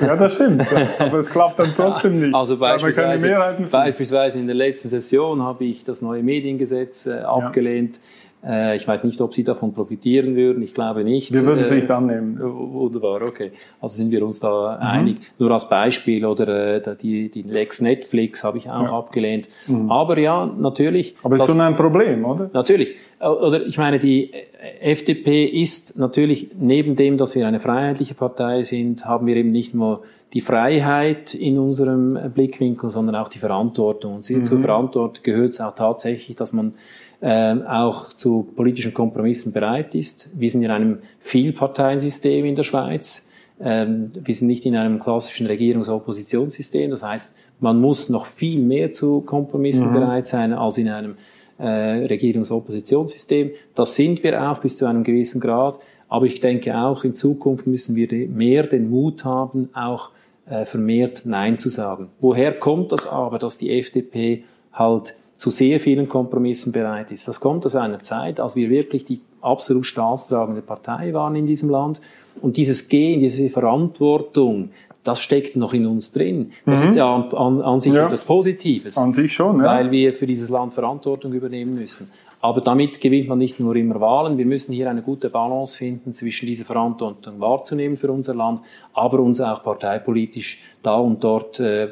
Ja, 0.00 0.14
das 0.14 0.36
stimmt. 0.36 0.64
Aber 1.00 1.18
es 1.18 1.28
klappt 1.28 1.58
dann 1.58 1.72
trotzdem 1.74 2.20
nicht. 2.20 2.34
Also 2.34 2.56
beispielsweise, 2.56 3.66
beispielsweise 3.70 4.38
in 4.38 4.46
der 4.46 4.54
letzten 4.54 4.88
Session 4.88 5.42
habe 5.42 5.64
ich 5.64 5.82
das 5.82 6.02
neue 6.02 6.22
Mediengesetz 6.22 7.06
äh, 7.06 7.18
abgelehnt. 7.18 7.96
Ja 7.96 8.02
ich 8.44 8.88
weiß 8.88 9.04
nicht, 9.04 9.20
ob 9.20 9.34
Sie 9.34 9.44
davon 9.44 9.72
profitieren 9.72 10.34
würden. 10.34 10.62
Ich 10.62 10.74
glaube 10.74 11.04
nicht. 11.04 11.32
Wir 11.32 11.42
würden 11.44 11.60
es 11.60 11.70
nicht 11.70 11.88
äh, 11.88 11.92
annehmen. 11.92 12.40
Wunderbar, 12.40 13.22
okay. 13.22 13.52
Also 13.80 13.96
sind 13.98 14.10
wir 14.10 14.24
uns 14.24 14.40
da 14.40 14.76
mhm. 14.76 14.86
einig. 14.86 15.16
Nur 15.38 15.52
als 15.52 15.68
Beispiel 15.68 16.24
oder 16.26 16.84
äh, 16.84 16.96
die, 16.96 17.30
die 17.30 17.42
Lex 17.42 17.80
Netflix 17.80 18.42
habe 18.42 18.58
ich 18.58 18.68
auch 18.68 18.82
ja. 18.82 18.98
abgelehnt. 18.98 19.48
Mhm. 19.68 19.90
Aber 19.90 20.18
ja, 20.18 20.46
natürlich. 20.46 21.14
Aber 21.22 21.36
es 21.36 21.42
ist 21.42 21.50
schon 21.52 21.60
ein 21.60 21.76
Problem, 21.76 22.24
oder? 22.24 22.50
Natürlich. 22.52 22.96
Oder 23.20 23.64
ich 23.64 23.78
meine, 23.78 24.00
die 24.00 24.32
FDP 24.80 25.44
ist 25.44 25.96
natürlich 25.96 26.50
neben 26.58 26.96
dem, 26.96 27.18
dass 27.18 27.36
wir 27.36 27.46
eine 27.46 27.60
freiheitliche 27.60 28.14
Partei 28.14 28.64
sind, 28.64 29.04
haben 29.04 29.28
wir 29.28 29.36
eben 29.36 29.52
nicht 29.52 29.74
nur 29.74 30.02
die 30.32 30.40
Freiheit 30.40 31.34
in 31.34 31.58
unserem 31.58 32.18
Blickwinkel, 32.34 32.90
sondern 32.90 33.16
auch 33.16 33.28
die 33.28 33.38
Verantwortung. 33.38 34.16
Und 34.16 34.28
mhm. 34.28 34.44
zur 34.44 34.60
Verantwortung 34.60 35.22
gehört 35.22 35.50
es 35.50 35.60
auch 35.60 35.74
tatsächlich, 35.74 36.36
dass 36.36 36.52
man 36.52 36.74
ähm, 37.22 37.62
auch 37.62 38.08
zu 38.08 38.48
politischen 38.56 38.92
Kompromissen 38.92 39.52
bereit 39.52 39.94
ist. 39.94 40.28
Wir 40.34 40.50
sind 40.50 40.64
in 40.64 40.70
einem 40.70 40.98
Vielparteiensystem 41.20 42.44
in 42.44 42.56
der 42.56 42.64
Schweiz. 42.64 43.24
Ähm, 43.60 44.10
wir 44.14 44.34
sind 44.34 44.48
nicht 44.48 44.66
in 44.66 44.74
einem 44.76 44.98
klassischen 44.98 45.46
Regierungs-Oppositionssystem. 45.46 46.90
Das 46.90 47.04
heißt, 47.04 47.34
man 47.60 47.80
muss 47.80 48.08
noch 48.08 48.26
viel 48.26 48.60
mehr 48.60 48.90
zu 48.90 49.20
Kompromissen 49.20 49.90
mhm. 49.90 49.94
bereit 49.94 50.26
sein 50.26 50.52
als 50.52 50.78
in 50.78 50.88
einem 50.88 51.14
äh, 51.58 52.06
Regierungs-Oppositionssystem. 52.06 53.52
Das 53.76 53.94
sind 53.94 54.24
wir 54.24 54.50
auch 54.50 54.58
bis 54.58 54.76
zu 54.76 54.86
einem 54.86 55.04
gewissen 55.04 55.40
Grad. 55.40 55.78
Aber 56.08 56.26
ich 56.26 56.40
denke 56.40 56.76
auch, 56.76 57.04
in 57.04 57.14
Zukunft 57.14 57.68
müssen 57.68 57.94
wir 57.94 58.08
mehr 58.28 58.66
den 58.66 58.90
Mut 58.90 59.24
haben, 59.24 59.70
auch 59.74 60.10
äh, 60.46 60.64
vermehrt 60.64 61.22
Nein 61.24 61.56
zu 61.56 61.68
sagen. 61.68 62.08
Woher 62.20 62.52
kommt 62.52 62.90
das 62.90 63.06
aber, 63.06 63.38
dass 63.38 63.58
die 63.58 63.78
FDP 63.78 64.42
halt 64.72 65.14
zu 65.42 65.50
sehr 65.50 65.80
vielen 65.80 66.08
Kompromissen 66.08 66.70
bereit 66.70 67.10
ist. 67.10 67.26
Das 67.26 67.40
kommt 67.40 67.66
aus 67.66 67.74
einer 67.74 67.98
Zeit, 67.98 68.38
als 68.38 68.54
wir 68.54 68.70
wirklich 68.70 69.04
die 69.04 69.22
absolut 69.40 69.86
staatstragende 69.86 70.62
Partei 70.62 71.12
waren 71.14 71.34
in 71.34 71.46
diesem 71.46 71.68
Land. 71.68 72.00
Und 72.40 72.56
dieses 72.56 72.88
Gehen, 72.88 73.18
diese 73.18 73.50
Verantwortung, 73.50 74.70
das 75.02 75.18
steckt 75.18 75.56
noch 75.56 75.74
in 75.74 75.88
uns 75.88 76.12
drin. 76.12 76.52
Das 76.64 76.80
mhm. 76.80 76.90
ist 76.90 76.94
ja 76.94 77.12
an, 77.12 77.34
an, 77.34 77.60
an 77.60 77.80
sich 77.80 77.92
ja. 77.92 78.06
etwas 78.06 78.24
Positives. 78.24 78.96
An 78.96 79.14
sich 79.14 79.32
schon, 79.32 79.58
ja. 79.58 79.64
Weil 79.64 79.90
wir 79.90 80.14
für 80.14 80.28
dieses 80.28 80.48
Land 80.48 80.74
Verantwortung 80.74 81.32
übernehmen 81.32 81.74
müssen. 81.74 82.08
Aber 82.40 82.60
damit 82.60 83.00
gewinnt 83.00 83.26
man 83.26 83.38
nicht 83.38 83.58
nur 83.58 83.74
immer 83.74 84.00
Wahlen. 84.00 84.38
Wir 84.38 84.46
müssen 84.46 84.72
hier 84.72 84.88
eine 84.88 85.02
gute 85.02 85.28
Balance 85.28 85.76
finden 85.76 86.14
zwischen 86.14 86.46
dieser 86.46 86.64
Verantwortung 86.64 87.40
wahrzunehmen 87.40 87.96
für 87.96 88.12
unser 88.12 88.36
Land, 88.36 88.60
aber 88.92 89.18
uns 89.18 89.40
auch 89.40 89.64
parteipolitisch 89.64 90.60
da 90.84 90.98
und 90.98 91.24
dort 91.24 91.58
äh, 91.58 91.88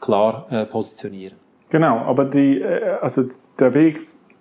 klar 0.00 0.46
äh, 0.48 0.64
positionieren. 0.64 1.47
Genau, 1.70 1.98
aber 1.98 2.24
die, 2.24 2.60
äh, 2.60 2.96
also 3.00 3.24
der 3.58 3.74
Weg, 3.74 4.00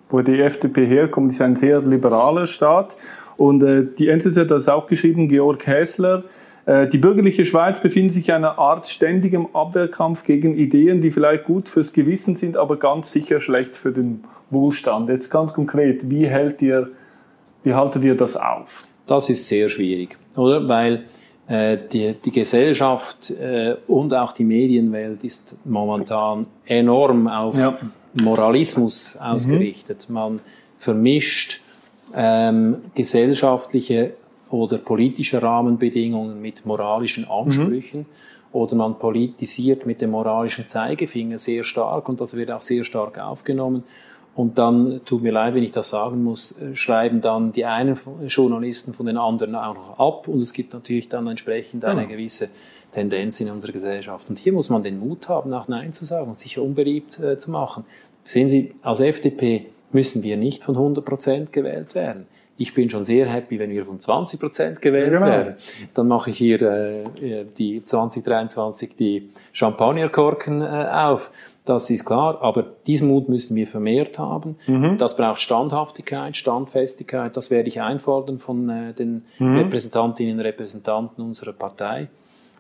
wo 0.10 0.22
die 0.22 0.40
FDP 0.40 0.86
herkommt, 0.86 1.32
ist 1.32 1.42
ein 1.42 1.56
sehr 1.56 1.82
liberaler 1.82 2.48
Staat. 2.48 2.96
Und 3.36 3.64
äh, 3.64 3.86
die 3.98 4.08
NZZ 4.08 4.38
hat 4.38 4.52
das 4.52 4.68
auch 4.68 4.88
geschrieben, 4.88 5.28
Georg 5.28 5.68
Häsler. 5.68 6.24
Äh, 6.66 6.88
die 6.88 6.98
bürgerliche 6.98 7.46
Schweiz 7.46 7.80
befindet 7.80 8.14
sich 8.14 8.30
in 8.30 8.36
einer 8.36 8.58
Art 8.58 8.88
ständigem 8.88 9.48
Abwehrkampf 9.54 10.24
gegen 10.24 10.56
Ideen, 10.56 11.02
die 11.02 11.12
vielleicht 11.12 11.46
gut 11.46 11.70
fürs 11.70 11.94
Gewissen 11.94 12.36
sind, 12.36 12.58
aber 12.58 12.78
ganz 12.78 13.12
sicher 13.12 13.40
schlecht 13.40 13.76
für 13.76 13.92
den 13.92 14.24
Wohlstand. 14.50 15.10
Jetzt 15.10 15.30
ganz 15.30 15.54
konkret, 15.54 16.10
wie 16.10 16.28
hält 16.28 16.62
ihr, 16.62 16.90
wie 17.64 17.74
haltet 17.74 18.04
ihr 18.04 18.16
das 18.16 18.36
auf? 18.36 18.84
Das 19.06 19.30
ist 19.30 19.46
sehr 19.46 19.70
schwierig, 19.70 20.18
oder? 20.36 20.68
Weil 20.68 21.06
die, 21.50 22.14
die 22.14 22.32
Gesellschaft 22.32 23.32
äh, 23.32 23.76
und 23.88 24.14
auch 24.14 24.34
die 24.34 24.44
Medienwelt 24.44 25.24
ist 25.24 25.56
momentan 25.64 26.46
enorm 26.66 27.28
auf 27.28 27.58
ja. 27.58 27.78
Moralismus 28.22 29.16
ausgerichtet. 29.18 30.08
Mhm. 30.10 30.14
Man 30.14 30.40
vermischt 30.78 31.62
ähm, 32.14 32.78
gesellschaftliche 32.96 34.14
oder 34.50 34.78
politische 34.78 35.42
Rahmenbedingungen 35.42 36.42
mit 36.42 36.66
moralischen 36.66 37.26
Ansprüchen. 37.30 38.02
Mhm. 38.02 38.06
Oder 38.54 38.76
man 38.76 38.98
politisiert 38.98 39.86
mit 39.86 40.02
dem 40.02 40.12
moralischen 40.12 40.68
Zeigefinger 40.68 41.38
sehr 41.38 41.64
stark 41.64 42.08
und 42.08 42.22
das 42.22 42.36
wird 42.36 42.50
auch 42.50 42.62
sehr 42.62 42.84
stark 42.84 43.20
aufgenommen. 43.20 43.84
Und 44.38 44.60
dann, 44.60 45.02
tut 45.04 45.24
mir 45.24 45.32
leid, 45.32 45.56
wenn 45.56 45.64
ich 45.64 45.72
das 45.72 45.90
sagen 45.90 46.24
muss, 46.24 46.52
äh, 46.52 46.76
schreiben 46.76 47.22
dann 47.22 47.54
die 47.54 47.66
einen 47.66 48.00
Journalisten 48.28 48.94
von 48.94 49.08
den 49.08 49.18
anderen 49.18 49.56
auch 49.56 49.74
noch 49.74 50.00
ab. 50.00 50.28
Und 50.28 50.44
es 50.44 50.54
gibt 50.54 50.74
natürlich 50.74 51.10
dann 51.10 51.26
entsprechend 51.26 51.84
eine 51.84 52.06
gewisse 52.06 52.50
Tendenz 52.92 53.40
in 53.40 53.50
unserer 53.50 53.72
Gesellschaft. 53.72 54.30
Und 54.30 54.38
hier 54.38 54.54
muss 54.54 54.70
man 54.70 54.84
den 54.84 55.00
Mut 55.00 55.28
haben, 55.28 55.52
auch 55.56 55.68
Nein 55.68 55.92
zu 55.92 56.06
sagen 56.06 56.30
und 56.30 56.38
sich 56.38 56.60
unbeliebt 56.60 57.20
äh, 57.20 57.40
zu 57.40 57.50
machen. 57.50 57.84
Sehen 58.26 58.48
Sie, 58.48 58.76
als 58.84 59.00
FDP 59.00 59.66
müssen 59.92 60.22
wir 60.22 60.38
nicht 60.38 60.64
von 60.64 60.76
100 60.76 61.04
Prozent 61.04 61.52
gewählt 61.52 61.96
werden. 61.96 62.28
Ich 62.58 62.74
bin 62.74 62.90
schon 62.90 63.04
sehr 63.04 63.28
happy, 63.28 63.60
wenn 63.60 63.70
wir 63.70 63.86
von 63.86 64.00
20 64.00 64.40
Prozent 64.40 64.82
gewählt 64.82 65.14
ja, 65.14 65.20
genau. 65.20 65.32
werden. 65.32 65.56
Dann 65.94 66.08
mache 66.08 66.32
ich 66.32 66.38
hier 66.38 66.62
äh, 66.62 67.46
die 67.58 67.84
2023 67.84 68.96
die 68.96 69.30
Champagnerkorken 69.54 70.62
äh, 70.62 70.66
auf. 70.66 71.30
Das 71.66 71.90
ist 71.90 72.06
klar, 72.06 72.42
aber 72.42 72.66
diesen 72.88 73.10
Mut 73.10 73.28
müssen 73.28 73.56
wir 73.56 73.68
vermehrt 73.68 74.18
haben. 74.18 74.56
Mhm. 74.68 74.98
Das 74.98 75.18
braucht 75.18 75.40
Standhaftigkeit, 75.40 76.38
Standfestigkeit. 76.38 77.36
Das 77.36 77.52
werde 77.52 77.68
ich 77.68 77.82
einfordern 77.82 78.40
von 78.40 78.70
äh, 78.70 78.94
den 78.94 79.26
mhm. 79.38 79.58
Repräsentantinnen 79.58 80.36
und 80.36 80.46
Repräsentanten 80.46 81.24
unserer 81.24 81.52
Partei. 81.52 82.08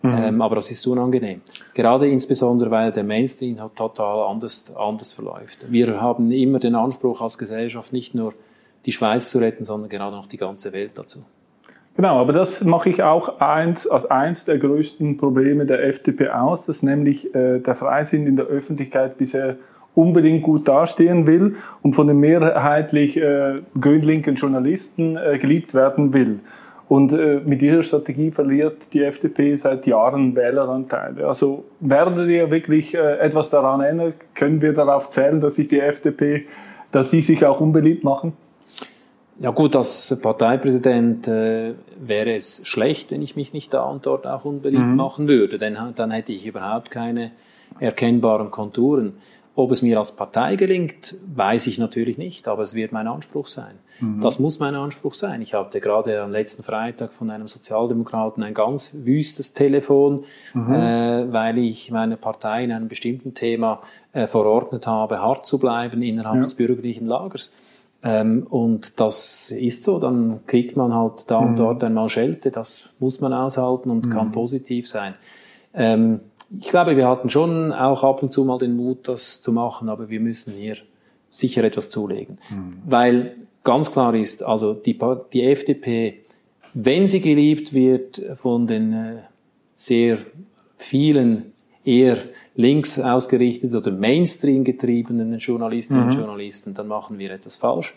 Mhm. 0.01 0.17
Ähm, 0.17 0.41
aber 0.41 0.55
das 0.55 0.69
ist 0.69 0.85
unangenehm. 0.85 1.41
Gerade 1.73 2.07
insbesondere, 2.09 2.69
weil 2.69 2.91
der 2.91 3.03
Mainstream 3.03 3.57
total 3.75 4.27
anders, 4.27 4.65
anders 4.75 5.13
verläuft. 5.13 5.65
Wir 5.69 5.99
haben 5.99 6.31
immer 6.31 6.59
den 6.59 6.75
Anspruch 6.75 7.21
als 7.21 7.37
Gesellschaft, 7.37 7.93
nicht 7.93 8.13
nur 8.13 8.33
die 8.87 8.91
Schweiz 8.91 9.29
zu 9.29 9.37
retten, 9.37 9.63
sondern 9.63 9.89
gerade 9.89 10.15
noch 10.15 10.25
die 10.25 10.37
ganze 10.37 10.73
Welt 10.73 10.93
dazu. 10.95 11.23
Genau, 11.97 12.19
aber 12.19 12.31
das 12.31 12.63
mache 12.63 12.89
ich 12.89 13.03
auch 13.03 13.39
eins, 13.39 13.85
als 13.87 14.05
eins 14.05 14.45
der 14.45 14.59
größten 14.59 15.17
Probleme 15.17 15.65
der 15.65 15.83
FDP 15.83 16.29
aus, 16.29 16.65
dass 16.65 16.83
nämlich 16.83 17.33
äh, 17.35 17.59
der 17.59 17.75
Freisinn 17.75 18.25
in 18.27 18.37
der 18.37 18.45
Öffentlichkeit 18.45 19.17
bisher 19.17 19.57
unbedingt 19.93 20.43
gut 20.43 20.67
dastehen 20.67 21.25
will 21.25 21.55
und 21.81 21.95
von 21.95 22.07
den 22.07 22.19
mehrheitlich 22.19 23.17
äh, 23.17 23.55
grünlinken 23.79 24.35
Journalisten 24.35 25.17
äh, 25.17 25.39
geliebt 25.39 25.73
werden 25.73 26.13
will. 26.13 26.39
Und 26.87 27.11
äh, 27.11 27.41
mit 27.43 27.61
dieser 27.61 27.83
Strategie 27.83 28.31
verliert 28.31 28.93
die 28.93 29.03
FDP 29.03 29.55
seit 29.55 29.87
Jahren 29.87 30.35
Wähleranteile. 30.35 31.27
Also 31.27 31.65
werdet 31.79 32.29
ihr 32.29 32.51
wirklich 32.51 32.95
äh, 32.95 33.17
etwas 33.17 33.49
daran 33.49 33.81
ändern? 33.81 34.13
Können 34.35 34.61
wir 34.61 34.73
darauf 34.73 35.09
zählen, 35.09 35.41
dass 35.41 35.55
sich 35.55 35.67
die 35.67 35.81
FDP, 35.81 36.45
dass 36.91 37.11
sie 37.11 37.21
sich 37.21 37.43
auch 37.43 37.59
unbeliebt 37.59 38.03
machen? 38.03 38.33
Ja 39.39 39.51
gut, 39.51 39.75
als 39.75 40.15
Parteipräsident 40.19 41.27
äh, 41.27 41.75
wäre 41.99 42.35
es 42.35 42.61
schlecht, 42.65 43.11
wenn 43.11 43.21
ich 43.21 43.35
mich 43.35 43.53
nicht 43.53 43.73
da 43.73 43.83
und 43.83 44.05
dort 44.05 44.25
auch 44.25 44.45
unbeliebt 44.45 44.83
mhm. 44.83 44.95
machen 44.95 45.27
würde, 45.27 45.59
denn 45.59 45.77
dann 45.95 46.11
hätte 46.11 46.31
ich 46.31 46.45
überhaupt 46.45 46.89
keine 46.89 47.31
erkennbaren 47.79 48.49
Konturen. 48.49 49.13
Ob 49.55 49.71
es 49.71 49.81
mir 49.81 49.97
als 49.97 50.11
Partei 50.11 50.55
gelingt, 50.55 51.15
weiß 51.35 51.65
ich 51.65 51.79
natürlich 51.79 52.19
nicht, 52.19 52.47
aber 52.47 52.61
es 52.61 52.75
wird 52.75 52.91
mein 52.91 53.07
Anspruch 53.07 53.47
sein. 53.47 53.79
Mhm. 53.99 54.21
Das 54.21 54.37
muss 54.37 54.59
mein 54.59 54.75
Anspruch 54.75 55.15
sein. 55.15 55.41
Ich 55.41 55.55
hatte 55.55 55.81
gerade 55.81 56.21
am 56.21 56.31
letzten 56.31 56.61
Freitag 56.61 57.11
von 57.11 57.31
einem 57.31 57.47
Sozialdemokraten 57.47 58.43
ein 58.43 58.53
ganz 58.53 58.91
wüstes 58.93 59.53
Telefon, 59.53 60.25
mhm. 60.53 60.73
äh, 60.73 61.33
weil 61.33 61.57
ich 61.57 61.89
meine 61.89 62.17
Partei 62.17 62.65
in 62.65 62.71
einem 62.71 62.87
bestimmten 62.87 63.33
Thema 63.33 63.81
äh, 64.13 64.27
verordnet 64.27 64.85
habe, 64.85 65.21
hart 65.21 65.45
zu 65.45 65.57
bleiben 65.57 66.03
innerhalb 66.03 66.35
ja. 66.35 66.41
des 66.43 66.53
bürgerlichen 66.53 67.07
Lagers. 67.07 67.51
Ähm, 68.03 68.45
und 68.49 68.99
das 68.99 69.51
ist 69.51 69.83
so, 69.83 69.99
dann 69.99 70.41
kriegt 70.45 70.77
man 70.77 70.93
halt 70.93 71.25
da 71.27 71.39
und 71.39 71.53
mhm. 71.53 71.55
dort 71.57 71.83
einmal 71.83 72.09
Schelte, 72.09 72.51
das 72.51 72.89
muss 72.99 73.21
man 73.21 73.33
aushalten 73.33 73.89
und 73.89 74.05
mhm. 74.05 74.09
kann 74.11 74.31
positiv 74.31 74.87
sein. 74.87 75.15
Ähm, 75.73 76.19
ich 76.59 76.69
glaube, 76.69 76.95
wir 76.95 77.07
hatten 77.07 77.29
schon 77.29 77.73
auch 77.73 78.03
ab 78.03 78.23
und 78.23 78.31
zu 78.31 78.45
mal 78.45 78.57
den 78.57 78.75
Mut, 78.75 79.07
das 79.07 79.41
zu 79.41 79.51
machen, 79.51 79.89
aber 79.89 80.09
wir 80.09 80.19
müssen 80.19 80.53
hier 80.53 80.77
sicher 81.31 81.63
etwas 81.63 81.89
zulegen. 81.89 82.37
Mhm. 82.49 82.81
Weil 82.85 83.35
ganz 83.63 83.91
klar 83.91 84.13
ist, 84.13 84.43
also 84.43 84.73
die, 84.73 84.97
die 85.33 85.43
FDP, 85.43 86.21
wenn 86.73 87.07
sie 87.07 87.21
geliebt 87.21 87.73
wird 87.73 88.21
von 88.41 88.67
den 88.67 88.93
äh, 88.93 89.15
sehr 89.75 90.19
vielen 90.77 91.53
eher 91.87 92.17
links 92.55 92.99
ausgerichteten 92.99 93.75
oder 93.77 93.91
Mainstream 93.91 94.65
getriebenen 94.65 95.37
Journalistinnen 95.37 96.03
mhm. 96.03 96.09
und 96.09 96.17
Journalisten, 96.17 96.73
dann 96.73 96.87
machen 96.89 97.17
wir 97.17 97.31
etwas 97.31 97.55
falsch. 97.55 97.95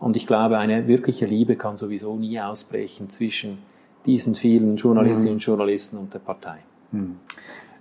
Und 0.00 0.16
ich 0.16 0.26
glaube, 0.26 0.58
eine 0.58 0.88
wirkliche 0.88 1.26
Liebe 1.26 1.56
kann 1.56 1.76
sowieso 1.76 2.16
nie 2.16 2.40
ausbrechen 2.40 3.10
zwischen 3.10 3.58
diesen 4.06 4.36
vielen 4.36 4.76
Journalistinnen 4.76 5.34
und 5.34 5.44
Journalisten 5.44 5.98
und 5.98 6.14
der 6.14 6.18
Partei. 6.18 6.58
Mhm. 6.92 7.16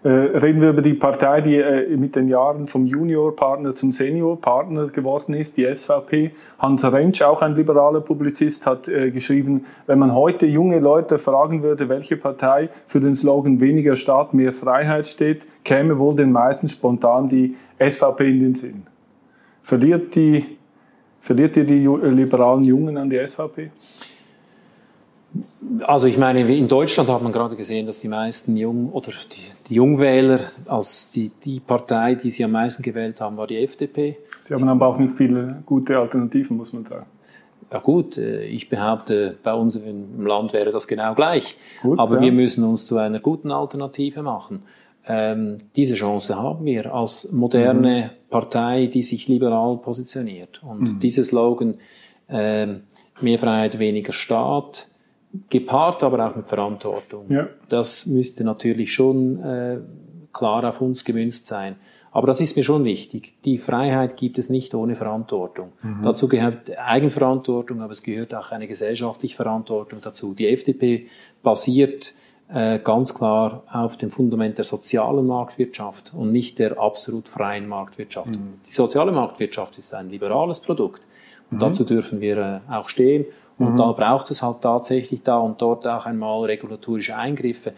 Äh, 0.05 0.37
reden 0.37 0.61
wir 0.61 0.69
über 0.69 0.83
die 0.83 0.93
Partei, 0.93 1.41
die 1.41 1.55
äh, 1.55 1.97
mit 1.97 2.15
den 2.15 2.27
Jahren 2.27 2.67
vom 2.67 2.85
Juniorpartner 2.85 3.73
zum 3.73 3.91
Seniorpartner 3.91 4.89
geworden 4.89 5.33
ist, 5.33 5.57
die 5.57 5.65
SVP. 5.65 6.29
Hans 6.59 6.85
Rentsch, 6.85 7.23
auch 7.23 7.41
ein 7.41 7.55
liberaler 7.55 8.01
Publizist, 8.01 8.67
hat 8.67 8.87
äh, 8.87 9.09
geschrieben, 9.09 9.65
wenn 9.87 9.97
man 9.97 10.13
heute 10.13 10.45
junge 10.45 10.77
Leute 10.77 11.17
fragen 11.17 11.63
würde, 11.63 11.89
welche 11.89 12.17
Partei 12.17 12.69
für 12.85 12.99
den 12.99 13.15
Slogan 13.15 13.59
weniger 13.59 13.95
Staat, 13.95 14.35
mehr 14.35 14.53
Freiheit 14.53 15.07
steht, 15.07 15.47
käme 15.63 15.97
wohl 15.97 16.15
den 16.15 16.31
meisten 16.31 16.67
spontan 16.67 17.27
die 17.27 17.55
SVP 17.79 18.29
in 18.29 18.39
den 18.41 18.53
Sinn. 18.53 18.83
Verliert, 19.63 20.13
die, 20.13 20.45
verliert 21.19 21.57
ihr 21.57 21.63
die 21.63 21.79
liberalen 21.79 22.63
Jungen 22.63 22.95
an 22.97 23.09
die 23.09 23.25
SVP? 23.25 23.71
Also 25.81 26.07
ich 26.07 26.17
meine, 26.17 26.41
in 26.41 26.67
Deutschland 26.67 27.09
hat 27.09 27.21
man 27.21 27.31
gerade 27.31 27.55
gesehen, 27.55 27.85
dass 27.85 27.99
die 27.99 28.07
meisten 28.07 28.55
Jung 28.57 28.91
oder 28.91 29.11
die, 29.11 29.67
die 29.69 29.75
Jungwähler 29.75 30.39
als 30.65 31.11
die, 31.11 31.31
die 31.43 31.59
Partei, 31.59 32.15
die 32.15 32.29
sie 32.29 32.43
am 32.43 32.51
meisten 32.51 32.83
gewählt 32.83 33.21
haben, 33.21 33.37
war 33.37 33.47
die 33.47 33.57
FDP. 33.57 34.17
Sie 34.41 34.53
haben 34.53 34.67
aber 34.67 34.87
auch 34.87 34.97
nicht 34.97 35.13
viele 35.13 35.63
gute 35.65 35.97
Alternativen, 35.97 36.57
muss 36.57 36.73
man 36.73 36.85
sagen. 36.85 37.07
Ja 37.71 37.79
gut, 37.79 38.17
äh, 38.17 38.45
ich 38.45 38.69
behaupte, 38.69 39.37
bei 39.43 39.53
uns 39.53 39.75
im 39.75 40.25
Land 40.25 40.53
wäre 40.53 40.71
das 40.71 40.87
genau 40.87 41.15
gleich. 41.15 41.57
Gut, 41.81 41.99
aber 41.99 42.15
ja. 42.15 42.21
wir 42.21 42.31
müssen 42.31 42.63
uns 42.63 42.85
zu 42.85 42.97
einer 42.97 43.19
guten 43.19 43.51
Alternative 43.51 44.21
machen. 44.21 44.63
Ähm, 45.07 45.57
diese 45.75 45.95
Chance 45.95 46.35
haben 46.35 46.65
wir 46.65 46.93
als 46.93 47.31
moderne 47.31 48.11
mhm. 48.11 48.29
Partei, 48.29 48.87
die 48.87 49.03
sich 49.03 49.27
liberal 49.27 49.77
positioniert. 49.77 50.61
Und 50.63 50.93
mhm. 50.93 50.99
dieser 50.99 51.23
Slogan, 51.23 51.75
ähm, 52.29 52.83
mehr 53.21 53.39
Freiheit, 53.39 53.77
weniger 53.77 54.13
Staat, 54.13 54.87
gepaart 55.49 56.03
aber 56.03 56.27
auch 56.29 56.35
mit 56.35 56.47
Verantwortung. 56.47 57.25
Ja. 57.29 57.47
Das 57.69 58.05
müsste 58.05 58.43
natürlich 58.43 58.93
schon 58.93 59.39
äh, 59.43 59.79
klar 60.33 60.63
auf 60.63 60.81
uns 60.81 61.03
gemünzt 61.05 61.47
sein. 61.47 61.75
Aber 62.11 62.27
das 62.27 62.39
ist 62.39 62.55
mir 62.55 62.63
schon 62.63 62.85
wichtig. 62.85 63.33
Die 63.43 63.57
Freiheit 63.57 64.15
gibt 64.15 64.37
es 64.37 64.49
nicht 64.49 64.73
ohne 64.73 64.95
Verantwortung. 64.95 65.73
Mhm. 65.83 66.01
Dazu 66.01 66.29
gehört 66.29 66.71
Eigenverantwortung, 66.77 67.81
aber 67.81 67.91
es 67.91 68.03
gehört 68.03 68.33
auch 68.33 68.51
eine 68.51 68.67
gesellschaftliche 68.67 69.35
Verantwortung 69.35 69.99
dazu. 70.01 70.33
Die 70.33 70.47
FDP 70.47 71.07
basiert 71.43 72.13
äh, 72.47 72.79
ganz 72.79 73.13
klar 73.13 73.63
auf 73.69 73.97
dem 73.97 74.11
Fundament 74.11 74.57
der 74.57 74.63
sozialen 74.63 75.27
Marktwirtschaft 75.27 76.13
und 76.15 76.31
nicht 76.31 76.59
der 76.59 76.79
absolut 76.79 77.27
freien 77.27 77.67
Marktwirtschaft. 77.67 78.29
Mhm. 78.29 78.59
Die 78.65 78.73
soziale 78.73 79.11
Marktwirtschaft 79.11 79.77
ist 79.77 79.93
ein 79.93 80.09
liberales 80.09 80.61
Produkt. 80.61 81.05
Und 81.51 81.57
mhm. 81.57 81.59
dazu 81.59 81.83
dürfen 81.83 82.21
wir 82.21 82.37
äh, 82.37 82.71
auch 82.71 82.87
stehen. 82.87 83.25
Und 83.57 83.73
mhm. 83.73 83.77
da 83.77 83.91
braucht 83.93 84.31
es 84.31 84.41
halt 84.41 84.61
tatsächlich 84.61 85.23
da 85.23 85.37
und 85.37 85.61
dort 85.61 85.87
auch 85.87 86.05
einmal 86.05 86.43
regulatorische 86.45 87.15
Eingriffe. 87.15 87.73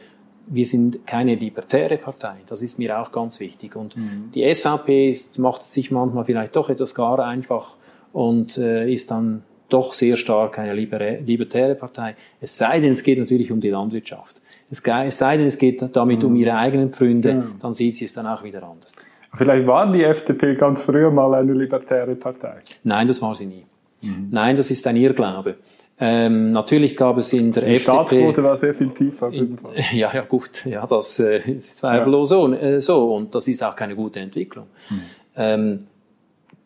Wir 0.48 0.66
sind 0.66 1.06
keine 1.06 1.36
libertäre 1.36 1.98
Partei, 1.98 2.36
das 2.48 2.62
ist 2.62 2.80
mir 2.80 3.00
auch 3.00 3.12
ganz 3.12 3.40
wichtig. 3.40 3.76
Und 3.76 3.96
mhm. 3.98 4.32
die 4.34 4.52
SVP 4.54 5.10
ist, 5.10 5.38
macht 5.40 5.64
es 5.64 5.74
sich 5.74 5.92
manchmal 5.92 6.26
vielleicht 6.26 6.56
doch 6.56 6.70
etwas 6.70 6.96
gar 6.96 7.20
einfach 7.20 7.76
und 8.14 8.58
äh, 8.58 8.92
ist 8.92 9.12
dann 9.12 9.44
doch 9.70 9.94
sehr 9.94 10.16
stark 10.16 10.58
eine 10.60 10.74
libertäre 10.74 11.76
Partei. 11.76 12.16
Es 12.40 12.58
sei 12.58 12.80
denn, 12.80 12.92
es 12.92 13.04
geht 13.04 13.20
natürlich 13.20 13.52
um 13.52 13.60
die 13.60 13.70
Landwirtschaft. 13.70 14.42
Es, 14.70 14.82
sei 15.18 15.38
denn, 15.38 15.48
es 15.48 15.58
geht 15.58 15.84
damit 15.96 16.22
mhm. 16.22 16.30
um 16.30 16.36
ihre 16.36 16.56
eigenen 16.56 16.92
Pfründe, 16.92 17.30
ja. 17.30 17.44
dann 17.62 17.74
sieht 17.74 17.96
sie 17.96 18.06
es 18.06 18.14
dann 18.14 18.28
auch 18.28 18.44
wieder 18.44 18.64
anders. 18.64 18.96
Vielleicht 19.34 19.68
war 19.68 19.92
die 19.92 20.04
FDP 20.04 20.56
ganz 20.56 20.82
früher 20.82 21.12
mal 21.12 21.34
eine 21.36 21.54
libertäre 21.54 22.16
Partei. 22.16 22.62
Nein, 22.84 23.08
das 23.08 23.22
war 23.22 23.36
sie 23.36 23.46
nie. 23.46 23.66
Mhm. 24.08 24.28
Nein, 24.32 24.56
das 24.56 24.72
ist 24.72 24.86
ein 24.88 24.96
Irrglaube. 24.96 25.56
Ähm, 26.00 26.52
natürlich 26.52 26.96
gab 26.96 27.18
es 27.18 27.34
in 27.34 27.52
der 27.52 27.64
Die 27.64 27.76
FDP... 27.76 27.84
Staatsquote 27.84 28.44
war 28.44 28.56
sehr 28.56 28.74
viel 28.74 28.90
tiefer 28.90 29.28
auf 29.28 29.34
jeden 29.34 29.58
Fall. 29.58 29.74
Ja, 29.94 30.12
ja, 30.14 30.22
gut. 30.22 30.66
Ja, 30.66 30.86
das 30.86 31.20
äh, 31.20 31.40
ist 31.40 31.78
zweifellos 31.78 32.30
ja. 32.30 32.38
so, 32.38 32.54
äh, 32.54 32.82
so. 32.82 33.16
Und 33.16 33.34
das 33.34 33.48
ist 33.48 33.64
auch 33.64 33.76
keine 33.76 33.96
gute 33.96 34.20
Entwicklung. 34.20 34.68
Mhm. 34.90 35.02
Ähm, 35.36 35.80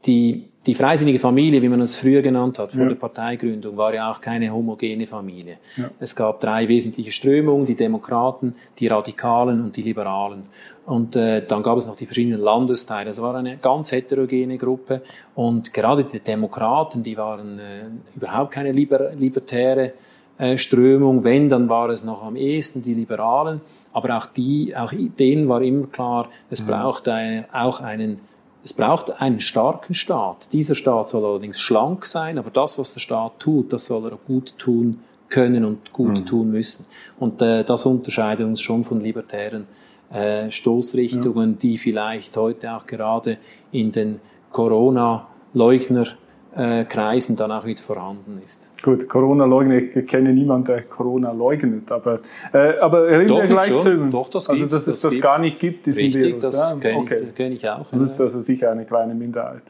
die 0.06 0.51
die 0.68 0.76
freisinnige 0.76 1.18
Familie, 1.18 1.60
wie 1.62 1.70
man 1.70 1.82
es 1.82 1.96
früher 1.96 2.22
genannt 2.22 2.60
hat, 2.60 2.72
vor 2.72 2.84
ja. 2.84 2.90
der 2.90 2.96
Parteigründung, 2.96 3.76
war 3.78 3.96
ja 3.96 4.12
auch 4.12 4.22
keine 4.22 4.54
homogene 4.54 5.08
Familie. 5.08 5.58
Ja. 5.76 5.90
Es 6.00 6.16
gab 6.16 6.40
drei 6.40 6.68
wesentliche 6.68 7.12
Strömungen, 7.12 7.66
die 7.66 7.74
Demokraten, 7.74 8.56
die 8.78 8.86
Radikalen 8.86 9.62
und 9.64 9.76
die 9.76 9.82
Liberalen. 9.82 10.44
Und 10.86 11.16
äh, 11.16 11.44
dann 11.48 11.64
gab 11.64 11.80
es 11.80 11.88
noch 11.88 11.96
die 11.96 12.06
verschiedenen 12.06 12.42
Landesteile. 12.42 13.10
Es 13.10 13.20
war 13.20 13.34
eine 13.34 13.58
ganz 13.58 13.92
heterogene 13.92 14.58
Gruppe. 14.58 15.02
Und 15.34 15.74
gerade 15.74 16.04
die 16.04 16.20
Demokraten, 16.20 17.02
die 17.02 17.18
waren 17.18 17.58
äh, 17.58 17.86
überhaupt 18.16 18.52
keine 18.52 18.72
liber 18.72 19.14
libertäre 19.16 19.94
äh, 20.38 20.58
Strömung. 20.58 21.24
Wenn, 21.24 21.50
dann 21.50 21.70
war 21.70 21.90
es 21.90 22.04
noch 22.04 22.22
am 22.22 22.36
ehesten 22.36 22.84
die 22.84 22.94
Liberalen. 22.94 23.62
Aber 23.94 24.16
auch 24.16 24.28
die, 24.28 24.76
auch 24.76 24.94
denen 24.94 25.50
war 25.50 25.64
immer 25.64 25.88
klar, 25.88 26.30
es 26.52 26.62
mhm. 26.62 26.68
braucht 26.68 27.08
eine, 27.08 27.46
auch 27.52 27.82
einen 27.82 28.20
es 28.64 28.74
braucht 28.74 29.22
einen 29.22 29.40
starken 29.40 29.94
Staat. 29.94 30.54
Dieser 30.54 30.76
Staat 30.76 31.10
soll 31.10 31.26
allerdings 31.26 31.60
schlank 31.60 32.06
sein, 32.06 32.38
aber 32.38 32.52
das, 32.52 32.78
was 32.78 32.94
der 32.94 33.00
Staat 33.00 33.40
tut, 33.40 33.74
das 33.74 33.86
soll 33.86 34.06
er 34.06 34.18
gut 34.28 34.58
tun 34.58 35.00
können 35.30 35.66
und 35.66 35.92
gut 35.94 36.20
mhm. 36.20 36.26
tun 36.26 36.52
müssen. 36.52 36.86
Und 37.20 37.42
äh, 37.42 37.64
das 37.64 37.86
unterscheidet 37.86 38.46
uns 38.46 38.62
schon 38.62 38.84
von 38.84 39.00
libertären 39.02 39.66
äh, 40.12 40.52
Stoßrichtungen, 40.52 41.52
ja. 41.52 41.58
die 41.58 41.78
vielleicht 41.78 42.38
heute 42.38 42.74
auch 42.74 42.86
gerade 42.86 43.38
in 43.72 43.92
den 43.92 44.20
Corona-Leugner 44.52 46.06
äh, 46.56 46.86
Kreisen 46.86 47.36
dann 47.36 47.52
auch 47.52 47.66
wieder 47.66 47.82
vorhanden 47.82 48.40
ist. 48.44 48.68
Gut, 48.82 49.08
Corona-Leugner, 49.08 49.76
ich 49.76 50.08
kenne 50.08 50.34
niemanden, 50.34 50.68
der 50.68 50.82
Corona 50.84 51.32
leugnet, 51.32 51.92
aber, 51.92 52.20
äh, 52.52 52.78
aber 52.80 53.08
reden 53.08 53.28
Doch, 53.28 53.42
wir 53.42 53.48
gleich 53.48 53.70
drüber. 53.70 54.08
Doch, 54.10 54.30
das 54.30 54.50
Also, 54.50 54.66
dass 54.66 54.88
es 54.88 55.02
das, 55.02 55.12
das 55.12 55.22
gar 55.22 55.40
nicht 55.40 55.60
gibt, 55.60 55.86
diesen 55.86 56.02
Richtig, 56.02 56.24
Virus. 56.24 56.42
das 56.42 56.74
ja? 56.74 56.80
kenne 56.80 56.98
okay. 57.00 57.24
ich, 57.28 57.36
kenn 57.36 57.52
ich 57.54 57.70
auch. 57.70 57.86
Das 57.92 58.14
ist 58.14 58.22
also 58.22 58.42
sicher 58.42 58.72
eine 58.72 58.86
kleine 58.86 59.14
Minderheit. 59.14 59.64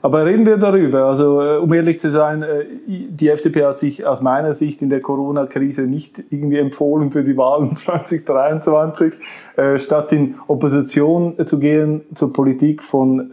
Aber 0.00 0.24
reden 0.24 0.46
wir 0.46 0.58
darüber. 0.58 1.06
Also, 1.06 1.42
äh, 1.42 1.56
um 1.56 1.72
ehrlich 1.72 1.98
zu 1.98 2.10
sein, 2.10 2.42
äh, 2.42 2.64
die 2.86 3.28
FDP 3.28 3.64
hat 3.64 3.78
sich 3.78 4.06
aus 4.06 4.20
meiner 4.20 4.52
Sicht 4.52 4.80
in 4.80 4.90
der 4.90 5.00
Corona-Krise 5.00 5.82
nicht 5.82 6.22
irgendwie 6.30 6.58
empfohlen 6.58 7.10
für 7.10 7.24
die 7.24 7.36
Wahlen 7.36 7.74
2023. 7.76 9.14
Äh, 9.56 9.78
statt 9.78 10.12
in 10.12 10.36
Opposition 10.46 11.34
zu 11.44 11.58
gehen 11.58 12.02
zur 12.14 12.32
Politik 12.32 12.82
von 12.82 13.32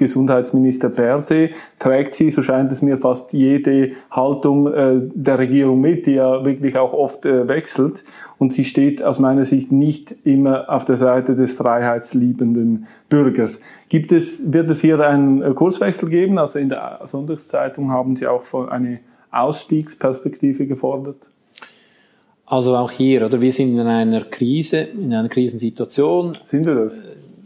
SP-Gesundheitsminister 0.00 0.88
Berse, 0.88 1.50
trägt 1.78 2.14
sie, 2.14 2.30
so 2.30 2.42
scheint 2.42 2.72
es 2.72 2.82
mir, 2.82 2.98
fast 2.98 3.32
jede 3.32 3.92
Haltung 4.10 4.64
der 5.14 5.38
Regierung 5.38 5.80
mit, 5.80 6.06
die 6.06 6.12
ja 6.12 6.44
wirklich 6.44 6.76
auch 6.76 6.92
oft 6.92 7.24
wechselt 7.24 8.04
und 8.38 8.52
sie 8.54 8.64
steht 8.64 9.02
aus 9.02 9.18
meiner 9.18 9.44
Sicht 9.44 9.70
nicht 9.70 10.14
immer 10.24 10.70
auf 10.70 10.86
der 10.86 10.96
Seite 10.96 11.34
des 11.34 11.52
freiheitsliebenden 11.52 12.86
Bürgers. 13.10 13.60
Gibt 13.88 14.12
es, 14.12 14.40
wird 14.50 14.70
es 14.70 14.80
hier 14.80 14.98
einen 15.00 15.54
Kurswechsel 15.54 16.08
geben? 16.08 16.38
Also 16.38 16.58
in 16.58 16.70
der 16.70 17.00
Sonntagszeitung 17.04 17.90
haben 17.90 18.16
Sie 18.16 18.26
auch 18.26 18.42
eine 18.68 19.00
Ausstiegsperspektive 19.30 20.66
gefordert. 20.66 21.18
Also 22.46 22.74
auch 22.74 22.90
hier, 22.90 23.26
oder 23.26 23.40
wir 23.40 23.52
sind 23.52 23.78
in 23.78 23.86
einer 23.86 24.22
Krise, 24.22 24.78
in 24.78 25.12
einer 25.12 25.28
Krisensituation. 25.28 26.36
Sind 26.44 26.64
wir 26.64 26.74
das? 26.74 26.94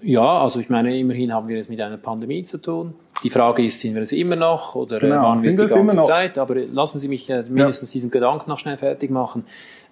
Ja, 0.05 0.43
also 0.43 0.61
ich 0.61 0.69
meine, 0.69 0.99
immerhin 0.99 1.33
haben 1.33 1.49
wir 1.49 1.59
es 1.59 1.69
mit 1.69 1.81
einer 1.81 1.97
Pandemie 1.97 2.43
zu 2.43 2.59
tun. 2.59 2.95
Die 3.23 3.31
Frage 3.31 3.65
ist, 3.65 3.81
sind 3.81 3.95
wir 3.95 4.03
es 4.03 4.13
immer 4.13 4.37
noch 4.37 4.75
oder 4.75 5.01
genau, 5.01 5.23
waren 5.23 5.43
wir 5.43 5.49
es 5.49 5.57
die 5.57 5.67
ganze 5.67 6.03
Zeit? 6.03 6.37
Aber 6.37 6.55
lassen 6.57 6.99
Sie 6.99 7.09
mich 7.09 7.29
mindestens 7.49 7.93
ja. 7.93 7.99
diesen 7.99 8.11
Gedanken 8.11 8.51
noch 8.51 8.59
schnell 8.59 8.77
fertig 8.77 9.11
machen. 9.11 9.45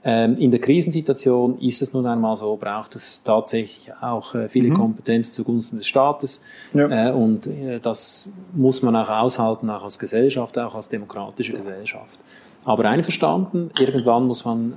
Ähm, 0.04 0.36
in 0.36 0.50
der 0.50 0.60
Krisensituation 0.60 1.58
ist 1.60 1.80
es 1.80 1.92
nun 1.92 2.06
einmal 2.06 2.36
so, 2.36 2.56
braucht 2.56 2.96
es 2.96 3.22
tatsächlich 3.22 3.92
auch 4.00 4.34
äh, 4.34 4.48
viele 4.48 4.70
mhm. 4.70 4.74
Kompetenz 4.74 5.32
zugunsten 5.32 5.78
des 5.78 5.86
Staates. 5.86 6.42
Ja. 6.74 7.10
Äh, 7.10 7.12
und 7.12 7.46
äh, 7.46 7.78
das 7.80 8.28
muss 8.52 8.82
man 8.82 8.96
auch 8.96 9.08
aushalten, 9.08 9.70
auch 9.70 9.84
als 9.84 9.98
Gesellschaft, 9.98 10.58
auch 10.58 10.74
als 10.74 10.88
demokratische 10.88 11.52
Gesellschaft. 11.52 12.18
Aber 12.64 12.84
einverstanden, 12.84 13.70
irgendwann 13.78 14.26
muss 14.26 14.44
man 14.44 14.74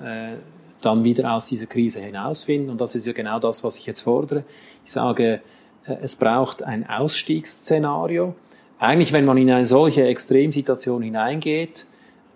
dann 0.86 1.04
wieder 1.04 1.34
aus 1.34 1.46
dieser 1.48 1.66
Krise 1.66 2.00
hinausfinden. 2.00 2.70
Und 2.70 2.82
das 2.82 2.96
ist 2.96 3.08
ja 3.08 3.14
genau 3.14 3.40
das, 3.40 3.64
was 3.64 3.78
ich 3.78 3.86
jetzt 3.86 4.02
fordere. 4.02 4.44
Ich 4.84 4.92
sage, 4.92 5.42
es 5.86 6.16
braucht 6.16 6.64
ein 6.64 6.88
Ausstiegsszenario. 6.88 8.36
Eigentlich, 8.80 9.14
wenn 9.14 9.26
man 9.26 9.38
in 9.38 9.50
eine 9.50 9.66
solche 9.66 10.04
Extremsituation 10.06 11.02
hineingeht, 11.02 11.86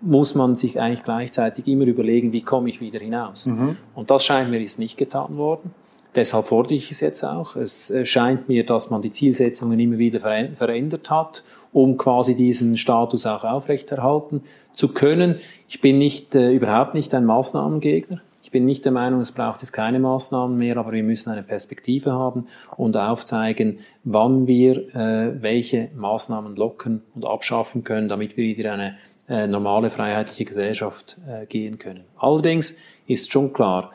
muss 0.00 0.34
man 0.34 0.54
sich 0.54 0.80
eigentlich 0.80 1.04
gleichzeitig 1.04 1.66
immer 1.66 1.86
überlegen, 1.86 2.32
wie 2.32 2.42
komme 2.42 2.70
ich 2.70 2.80
wieder 2.80 3.00
hinaus. 3.00 3.46
Mhm. 3.46 3.76
Und 3.94 4.10
das 4.10 4.24
scheint 4.24 4.50
mir 4.50 4.60
ist 4.60 4.78
nicht 4.78 4.96
getan 4.96 5.36
worden. 5.36 5.74
Deshalb 6.14 6.46
fordere 6.46 6.74
ich 6.74 6.90
es 6.90 7.00
jetzt 7.00 7.22
auch. 7.22 7.54
Es 7.54 7.90
äh, 7.90 8.04
scheint 8.04 8.48
mir, 8.48 8.66
dass 8.66 8.90
man 8.90 9.00
die 9.00 9.12
Zielsetzungen 9.12 9.78
immer 9.78 9.98
wieder 9.98 10.20
verändert 10.20 11.10
hat, 11.10 11.44
um 11.72 11.96
quasi 11.98 12.34
diesen 12.34 12.76
Status 12.76 13.26
auch 13.26 13.44
aufrechterhalten 13.44 14.42
zu 14.72 14.88
können. 14.88 15.36
Ich 15.68 15.80
bin 15.80 15.98
nicht, 15.98 16.34
äh, 16.34 16.52
überhaupt 16.52 16.94
nicht 16.94 17.14
ein 17.14 17.24
Maßnahmengegner. 17.26 18.20
Ich 18.50 18.52
bin 18.52 18.64
nicht 18.64 18.84
der 18.84 18.90
Meinung, 18.90 19.20
es 19.20 19.30
braucht 19.30 19.62
jetzt 19.62 19.70
keine 19.70 20.00
Maßnahmen 20.00 20.58
mehr, 20.58 20.76
aber 20.76 20.90
wir 20.90 21.04
müssen 21.04 21.30
eine 21.30 21.44
Perspektive 21.44 22.10
haben 22.10 22.48
und 22.76 22.96
aufzeigen, 22.96 23.78
wann 24.02 24.48
wir 24.48 24.92
äh, 24.92 25.40
welche 25.40 25.88
Maßnahmen 25.94 26.56
locken 26.56 27.02
und 27.14 27.24
abschaffen 27.24 27.84
können, 27.84 28.08
damit 28.08 28.36
wir 28.36 28.44
wieder 28.44 28.72
eine 28.72 28.96
äh, 29.28 29.46
normale 29.46 29.88
freiheitliche 29.88 30.46
Gesellschaft 30.46 31.16
äh, 31.28 31.46
gehen 31.46 31.78
können. 31.78 32.00
Allerdings 32.18 32.74
ist 33.06 33.30
schon 33.30 33.52
klar, 33.52 33.92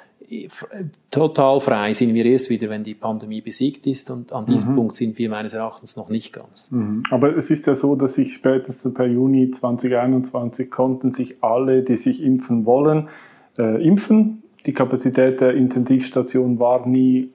total 1.11 1.59
frei 1.59 1.91
sind 1.91 2.13
wir 2.13 2.25
erst 2.25 2.49
wieder, 2.49 2.69
wenn 2.69 2.85
die 2.85 2.93
Pandemie 2.93 3.41
besiegt 3.41 3.85
ist 3.87 4.09
und 4.09 4.31
an 4.31 4.45
diesem 4.45 4.71
mhm. 4.71 4.75
Punkt 4.75 4.95
sind 4.95 5.17
wir 5.17 5.29
meines 5.29 5.53
Erachtens 5.53 5.97
noch 5.97 6.07
nicht 6.07 6.31
ganz. 6.31 6.71
Mhm. 6.71 7.03
Aber 7.11 7.35
es 7.35 7.51
ist 7.51 7.67
ja 7.67 7.75
so, 7.75 7.95
dass 7.95 8.13
sich 8.13 8.33
spätestens 8.33 8.93
per 8.93 9.05
Juni 9.05 9.51
2021 9.51 10.71
konnten 10.71 11.11
sich 11.11 11.43
alle, 11.43 11.83
die 11.83 11.97
sich 11.97 12.23
impfen 12.23 12.65
wollen, 12.65 13.09
äh, 13.57 13.85
impfen. 13.85 14.43
Die 14.65 14.73
Kapazität 14.73 15.41
der 15.41 15.54
Intensivstation 15.54 16.60
war 16.60 16.88
nie 16.88 17.30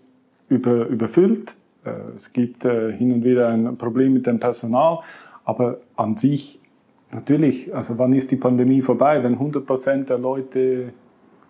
über, 0.49 0.87
überfüllt. 0.87 1.55
Äh, 1.85 1.91
es 2.17 2.33
gibt 2.33 2.65
äh, 2.65 2.93
hin 2.93 3.13
und 3.13 3.25
wieder 3.25 3.49
ein 3.49 3.77
Problem 3.77 4.13
mit 4.13 4.27
dem 4.27 4.41
Personal, 4.41 5.01
aber 5.45 5.79
an 5.97 6.17
sich 6.17 6.61
natürlich, 7.13 7.75
also 7.75 7.99
wann 7.99 8.13
ist 8.13 8.31
die 8.31 8.37
Pandemie 8.37 8.83
vorbei, 8.83 9.23
wenn 9.23 9.35
100 9.35 9.67
Prozent 9.67 10.11
der 10.11 10.19
Leute 10.19 10.93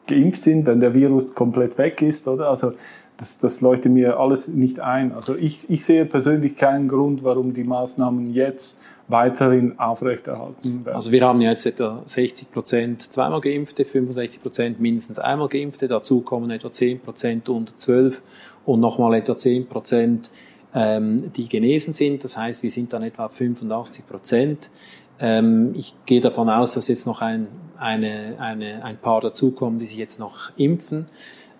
geimpft 0.07 0.43
sind, 0.43 0.67
wenn 0.67 0.81
der 0.81 0.95
Virus 0.95 1.35
komplett 1.35 1.79
weg 1.79 2.03
ist, 2.03 2.27
oder? 2.29 2.49
Also 2.49 2.73
das, 3.17 3.39
das 3.39 3.61
leuchtet 3.61 3.93
mir 3.93 4.19
alles 4.19 4.49
nicht 4.49 4.81
ein. 4.81 5.13
Also 5.13 5.37
ich, 5.37 5.69
ich 5.69 5.85
sehe 5.85 6.07
persönlich 6.07 6.57
keinen 6.57 6.89
Grund, 6.89 7.23
warum 7.23 7.53
die 7.53 7.65
Maßnahmen 7.65 8.33
jetzt 8.33 8.81
weiterhin 9.11 9.79
aufrechterhalten 9.79 10.85
werden. 10.85 10.95
Also 10.95 11.13
wir 11.13 11.27
haben 11.27 11.41
jetzt 11.41 11.67
etwa 11.67 12.03
60 12.07 12.51
Prozent 12.51 13.13
zweimal 13.13 13.41
Geimpfte, 13.41 13.85
65 13.85 14.43
Prozent 14.43 14.81
mindestens 14.81 15.19
einmal 15.19 15.49
Geimpfte, 15.49 15.89
dazu 15.89 16.21
kommen 16.21 16.51
etwa 16.51 16.71
10 16.71 17.01
Prozent 17.01 17.49
unter 17.49 17.75
12 17.75 18.23
und 18.65 18.81
nochmal 18.81 19.15
etwa 19.15 19.37
10 19.37 19.69
Prozent, 19.69 20.31
ähm, 20.75 21.33
die 21.35 21.49
genesen 21.49 21.93
sind. 21.93 22.25
Das 22.25 22.37
heißt, 22.37 22.63
wir 22.63 22.71
sind 22.71 22.93
dann 22.93 23.03
etwa 23.03 23.29
85 23.29 24.07
Prozent. 24.07 24.71
Ähm, 25.19 25.75
ich 25.75 25.95
gehe 26.07 26.21
davon 26.21 26.49
aus, 26.49 26.75
dass 26.75 26.89
jetzt 26.89 27.07
noch 27.07 27.21
ein, 27.21 27.49
eine, 27.79 28.37
eine, 28.39 28.85
ein 28.85 28.97
paar 28.97 29.21
dazukommen, 29.21 29.79
die 29.79 29.87
sich 29.87 29.99
jetzt 29.99 30.21
noch 30.21 30.53
impfen. 30.57 31.07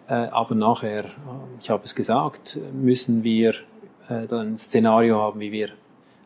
Äh, 0.09 0.15
aber 0.15 0.55
nachher, 0.55 1.05
ich 1.61 1.71
habe 1.71 1.85
es 1.85 1.95
gesagt, 1.95 2.59
müssen 2.73 3.23
wir 3.23 3.55
äh, 4.09 4.27
dann 4.27 4.53
ein 4.53 4.57
Szenario 4.57 5.19
haben, 5.21 5.41
wie 5.41 5.53
wir 5.53 5.69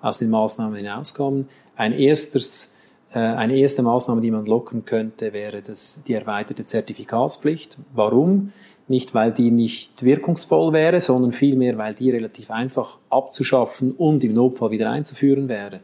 aus 0.05 0.19
den 0.19 0.29
Maßnahmen 0.31 0.77
hinauskommen. 0.77 1.49
Ein 1.77 1.93
erstes, 1.93 2.71
äh, 3.13 3.19
eine 3.19 3.57
erste 3.57 3.83
Maßnahme, 3.83 4.21
die 4.21 4.31
man 4.31 4.45
locken 4.45 4.85
könnte, 4.85 5.33
wäre 5.33 5.63
das, 5.63 6.01
die 6.07 6.13
erweiterte 6.13 6.67
Zertifikatspflicht. 6.67 7.79
Warum? 7.95 8.53
Nicht, 8.87 9.15
weil 9.15 9.33
die 9.33 9.51
nicht 9.51 10.03
wirkungsvoll 10.05 10.75
wäre, 10.75 11.01
sondern 11.01 11.33
vielmehr, 11.33 11.79
weil 11.79 11.95
die 11.95 12.11
relativ 12.11 12.51
einfach 12.51 12.99
abzuschaffen 13.09 13.93
und 13.93 14.23
im 14.23 14.35
Notfall 14.35 14.71
wieder 14.71 14.91
einzuführen 14.91 15.49
wäre. 15.49 15.81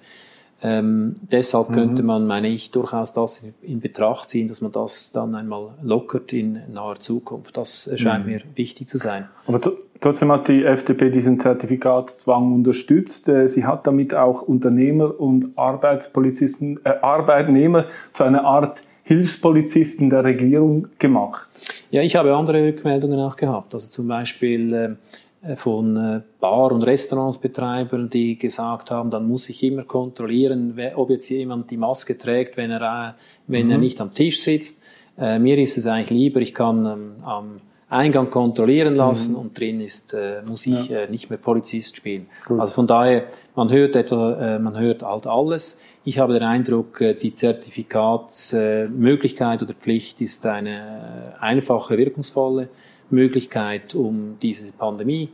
Ähm, 0.63 1.15
deshalb 1.33 1.71
mhm. 1.71 1.75
könnte 1.75 2.03
man, 2.03 2.27
meine 2.27 2.49
ich, 2.49 2.71
durchaus 2.73 3.15
das 3.15 3.43
in 3.63 3.81
Betracht 3.81 4.29
ziehen, 4.29 4.49
dass 4.49 4.61
man 4.61 4.73
das 4.73 5.13
dann 5.13 5.35
einmal 5.35 5.71
lockert 5.83 6.35
in 6.35 6.61
naher 6.71 6.99
Zukunft. 6.99 7.57
Das 7.57 7.91
scheint 7.97 8.27
mhm. 8.27 8.33
mir 8.33 8.43
wichtig 8.55 8.87
zu 8.91 8.99
sein. 8.99 9.29
Aber 9.47 9.59
trotzdem 10.01 10.33
hat 10.33 10.49
die 10.49 10.65
FDP 10.65 11.11
diesen 11.11 11.39
Zertifikatszwang 11.39 12.55
unterstützt. 12.55 13.29
Äh, 13.29 13.49
sie 13.49 13.65
hat 13.65 13.87
damit 13.87 14.15
auch 14.15 14.43
Unternehmer 14.43 15.19
und 15.19 15.57
Arbeitspolizisten, 15.57 16.81
äh, 16.85 16.95
Arbeitnehmer 17.03 17.87
zu 18.13 18.25
einer 18.25 18.45
Art 18.45 18.83
Hilfspolizisten 19.05 20.11
der 20.11 20.25
Regierung 20.25 20.89
gemacht. 20.99 21.49
Ja, 21.91 22.03
ich 22.03 22.15
habe 22.17 22.35
andere 22.35 22.63
Rückmeldungen 22.65 23.19
auch 23.19 23.37
gehabt. 23.37 23.75
Also 23.75 23.89
zum 23.89 24.07
Beispiel 24.07 24.99
äh, 25.43 25.57
von 25.57 25.97
äh, 25.97 26.21
Bar- 26.39 26.73
und 26.73 26.83
Restaurantsbetreibern, 26.83 28.11
die 28.11 28.39
gesagt 28.39 28.91
haben, 28.91 29.11
dann 29.11 29.27
muss 29.27 29.49
ich 29.49 29.63
immer 29.63 29.85
kontrollieren, 29.85 30.79
ob 30.95 31.11
jetzt 31.11 31.29
jemand 31.31 31.71
die 31.71 31.77
Maske 31.77 32.17
trägt, 32.19 32.57
wenn 32.57 32.71
er, 32.71 33.17
wenn 33.47 33.67
mhm. 33.67 33.73
er 33.73 33.79
nicht 33.79 34.01
am 34.01 34.13
Tisch 34.13 34.41
sitzt. 34.41 34.81
Äh, 35.19 35.39
mir 35.39 35.59
ist 35.59 35.77
es 35.77 35.87
eigentlich 35.87 36.11
lieber, 36.11 36.41
ich 36.41 36.55
kann 36.55 36.87
ähm, 36.87 37.13
am 37.25 37.61
Eingang 37.91 38.31
kontrollieren 38.31 38.95
lassen 38.95 39.33
mhm. 39.33 39.39
und 39.39 39.59
drin 39.59 39.81
ist, 39.81 40.15
äh, 40.15 40.43
muss 40.47 40.65
ich 40.65 40.89
ja. 40.89 41.01
äh, 41.01 41.11
nicht 41.11 41.29
mehr 41.29 41.39
Polizist 41.39 41.97
spielen. 41.97 42.29
Gut. 42.47 42.61
Also 42.61 42.75
von 42.75 42.87
daher, 42.87 43.25
man 43.57 43.69
hört 43.71 43.97
etwa, 43.97 44.57
äh, 44.57 44.61
man 44.61 44.79
hört 44.79 45.03
halt 45.03 45.27
alles. 45.27 45.81
Ich 46.05 46.19
habe 46.19 46.35
den 46.35 46.45
Eindruck, 46.45 47.01
äh, 47.01 47.15
die 47.15 47.35
Zertifikatsmöglichkeit 47.35 49.61
oder 49.63 49.75
Pflicht 49.75 50.21
ist 50.21 50.47
eine 50.47 51.35
einfache, 51.41 51.99
wirkungsvolle 51.99 52.69
Möglichkeit, 53.11 53.97
um 53.97 54.37
diese 54.41 54.71
Pandemie 54.71 55.31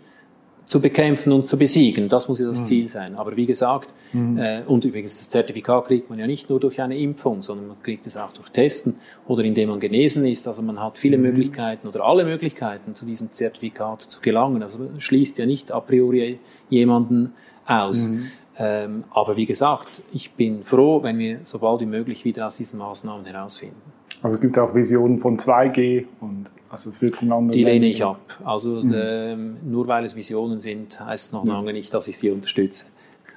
zu 0.66 0.80
bekämpfen 0.80 1.32
und 1.32 1.46
zu 1.46 1.56
besiegen. 1.56 2.08
Das 2.08 2.28
muss 2.28 2.40
ja 2.40 2.46
das 2.46 2.62
mhm. 2.62 2.66
Ziel 2.66 2.88
sein. 2.88 3.14
Aber 3.14 3.36
wie 3.36 3.46
gesagt, 3.46 3.94
mhm. 4.12 4.36
äh, 4.36 4.62
und 4.66 4.84
übrigens 4.84 5.16
das 5.16 5.28
Zertifikat 5.28 5.86
kriegt 5.86 6.10
man 6.10 6.18
ja 6.18 6.26
nicht 6.26 6.50
nur 6.50 6.58
durch 6.58 6.80
eine 6.80 6.98
Impfung, 6.98 7.42
sondern 7.42 7.68
man 7.68 7.82
kriegt 7.82 8.06
es 8.06 8.16
auch 8.16 8.32
durch 8.32 8.50
Testen 8.50 8.96
oder 9.26 9.44
indem 9.44 9.70
man 9.70 9.80
genesen 9.80 10.26
ist. 10.26 10.48
Also 10.48 10.62
man 10.62 10.82
hat 10.82 10.98
viele 10.98 11.18
mhm. 11.18 11.22
Möglichkeiten 11.24 11.86
oder 11.86 12.04
alle 12.04 12.24
Möglichkeiten, 12.24 12.94
zu 12.94 13.06
diesem 13.06 13.30
Zertifikat 13.30 14.02
zu 14.02 14.20
gelangen. 14.20 14.62
Also 14.62 14.80
man 14.80 15.00
schließt 15.00 15.38
ja 15.38 15.46
nicht 15.46 15.70
a 15.70 15.80
priori 15.80 16.40
jemanden 16.68 17.32
aus. 17.64 18.08
Mhm. 18.08 18.26
Ähm, 18.58 19.04
aber 19.10 19.36
wie 19.36 19.46
gesagt, 19.46 20.02
ich 20.12 20.32
bin 20.32 20.64
froh, 20.64 21.02
wenn 21.02 21.18
wir 21.18 21.40
so 21.44 21.58
bald 21.58 21.80
wie 21.82 21.86
möglich 21.86 22.24
wieder 22.24 22.46
aus 22.46 22.56
diesen 22.56 22.78
Maßnahmen 22.78 23.24
herausfinden. 23.26 23.76
Aber 24.22 24.34
es 24.34 24.40
gibt 24.40 24.58
auch 24.58 24.74
Visionen 24.74 25.18
von 25.18 25.38
2G 25.38 26.06
und 26.20 26.46
also. 26.70 26.90
Die 27.00 27.64
lehne 27.64 27.86
ich 27.86 28.04
ab. 28.04 28.20
Also 28.44 28.82
mhm. 28.82 28.94
ähm, 28.96 29.56
nur 29.64 29.86
weil 29.86 30.04
es 30.04 30.16
Visionen 30.16 30.60
sind, 30.60 31.00
heißt 31.00 31.32
noch 31.32 31.44
lange 31.44 31.72
nicht, 31.72 31.92
dass 31.94 32.08
ich 32.08 32.18
sie 32.18 32.30
unterstütze. 32.30 32.86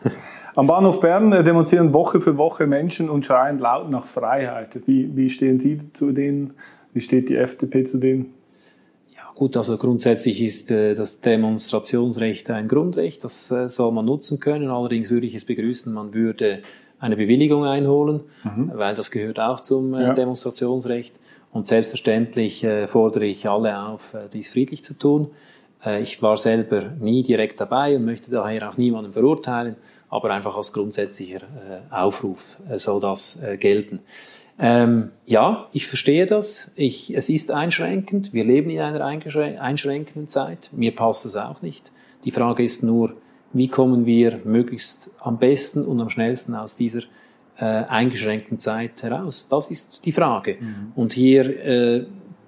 Am 0.55 0.67
Bahnhof 0.67 0.99
Bern 0.99 1.31
äh, 1.31 1.43
demonstrieren 1.43 1.93
Woche 1.93 2.19
für 2.19 2.37
Woche 2.37 2.67
Menschen 2.67 3.09
und 3.09 3.25
schreien 3.25 3.59
laut 3.59 3.89
nach 3.89 4.05
Freiheit. 4.05 4.79
Wie, 4.87 5.15
wie 5.15 5.29
stehen 5.29 5.59
Sie 5.59 5.79
zu 5.93 6.11
denen? 6.11 6.53
Wie 6.93 7.01
steht 7.01 7.29
die 7.29 7.35
FDP 7.35 7.85
zu 7.85 7.97
denen? 7.97 8.33
Ja, 9.15 9.31
gut, 9.35 9.55
also 9.55 9.77
grundsätzlich 9.77 10.41
ist 10.41 10.71
äh, 10.71 10.95
das 10.95 11.21
Demonstrationsrecht 11.21 12.49
ein 12.49 12.67
Grundrecht. 12.67 13.23
Das 13.23 13.51
äh, 13.51 13.69
soll 13.69 13.91
man 13.91 14.05
nutzen 14.05 14.39
können. 14.39 14.69
Allerdings 14.69 15.09
würde 15.11 15.27
ich 15.27 15.35
es 15.35 15.45
begrüßen, 15.45 15.93
man 15.93 16.13
würde 16.13 16.61
eine 16.99 17.15
Bewilligung 17.15 17.65
einholen, 17.65 18.21
mhm. 18.43 18.71
weil 18.73 18.95
das 18.95 19.12
gehört 19.12 19.39
auch 19.39 19.59
zum 19.59 19.93
äh, 19.93 20.03
ja. 20.03 20.13
Demonstrationsrecht. 20.13 21.15
Und 21.51 21.65
selbstverständlich 21.65 22.63
äh, 22.63 22.88
fordere 22.88 23.25
ich 23.25 23.47
alle 23.47 23.79
auf, 23.88 24.13
äh, 24.13 24.29
dies 24.31 24.51
friedlich 24.51 24.83
zu 24.83 24.93
tun. 24.93 25.31
Äh, 25.83 26.01
ich 26.01 26.21
war 26.21 26.38
selber 26.38 26.83
nie 26.99 27.23
direkt 27.23 27.59
dabei 27.59 27.95
und 27.95 28.05
möchte 28.05 28.29
daher 28.29 28.69
auch 28.69 28.77
niemanden 28.77 29.13
verurteilen, 29.13 29.75
aber 30.09 30.31
einfach 30.31 30.55
als 30.57 30.73
grundsätzlicher 30.73 31.41
äh, 31.41 31.93
Aufruf 31.93 32.57
äh, 32.69 32.77
soll 32.77 32.99
das 32.99 33.39
gelten. 33.59 33.99
Ähm, 34.62 35.12
ja, 35.25 35.69
ich 35.71 35.88
verstehe 35.88 36.25
das. 36.25 36.69
Ich, 36.75 37.15
es 37.15 37.29
ist 37.29 37.49
einschränkend. 37.49 38.33
Wir 38.33 38.43
leben 38.43 38.69
in 38.69 38.81
einer 38.81 39.05
einschränkenden 39.05 40.27
Zeit. 40.27 40.69
Mir 40.73 40.93
passt 40.93 41.23
das 41.23 41.38
auch 41.38 41.62
nicht. 41.62 41.91
Die 42.25 42.31
Frage 42.31 42.63
ist 42.63 42.83
nur, 42.83 43.13
wie 43.53 43.67
kommen 43.67 44.05
wir 44.05 44.39
möglichst 44.43 45.09
am 45.19 45.38
besten 45.38 45.85
und 45.85 45.99
am 46.01 46.09
schnellsten 46.09 46.55
aus 46.55 46.75
dieser 46.75 47.01
äh, 47.57 47.65
eingeschränkten 47.65 48.59
Zeit 48.59 49.01
heraus? 49.03 49.47
Das 49.49 49.71
ist 49.71 50.01
die 50.05 50.12
Frage. 50.12 50.57
Mhm. 50.59 50.91
Und 50.95 51.13
hier 51.13 51.65
äh, 51.65 52.05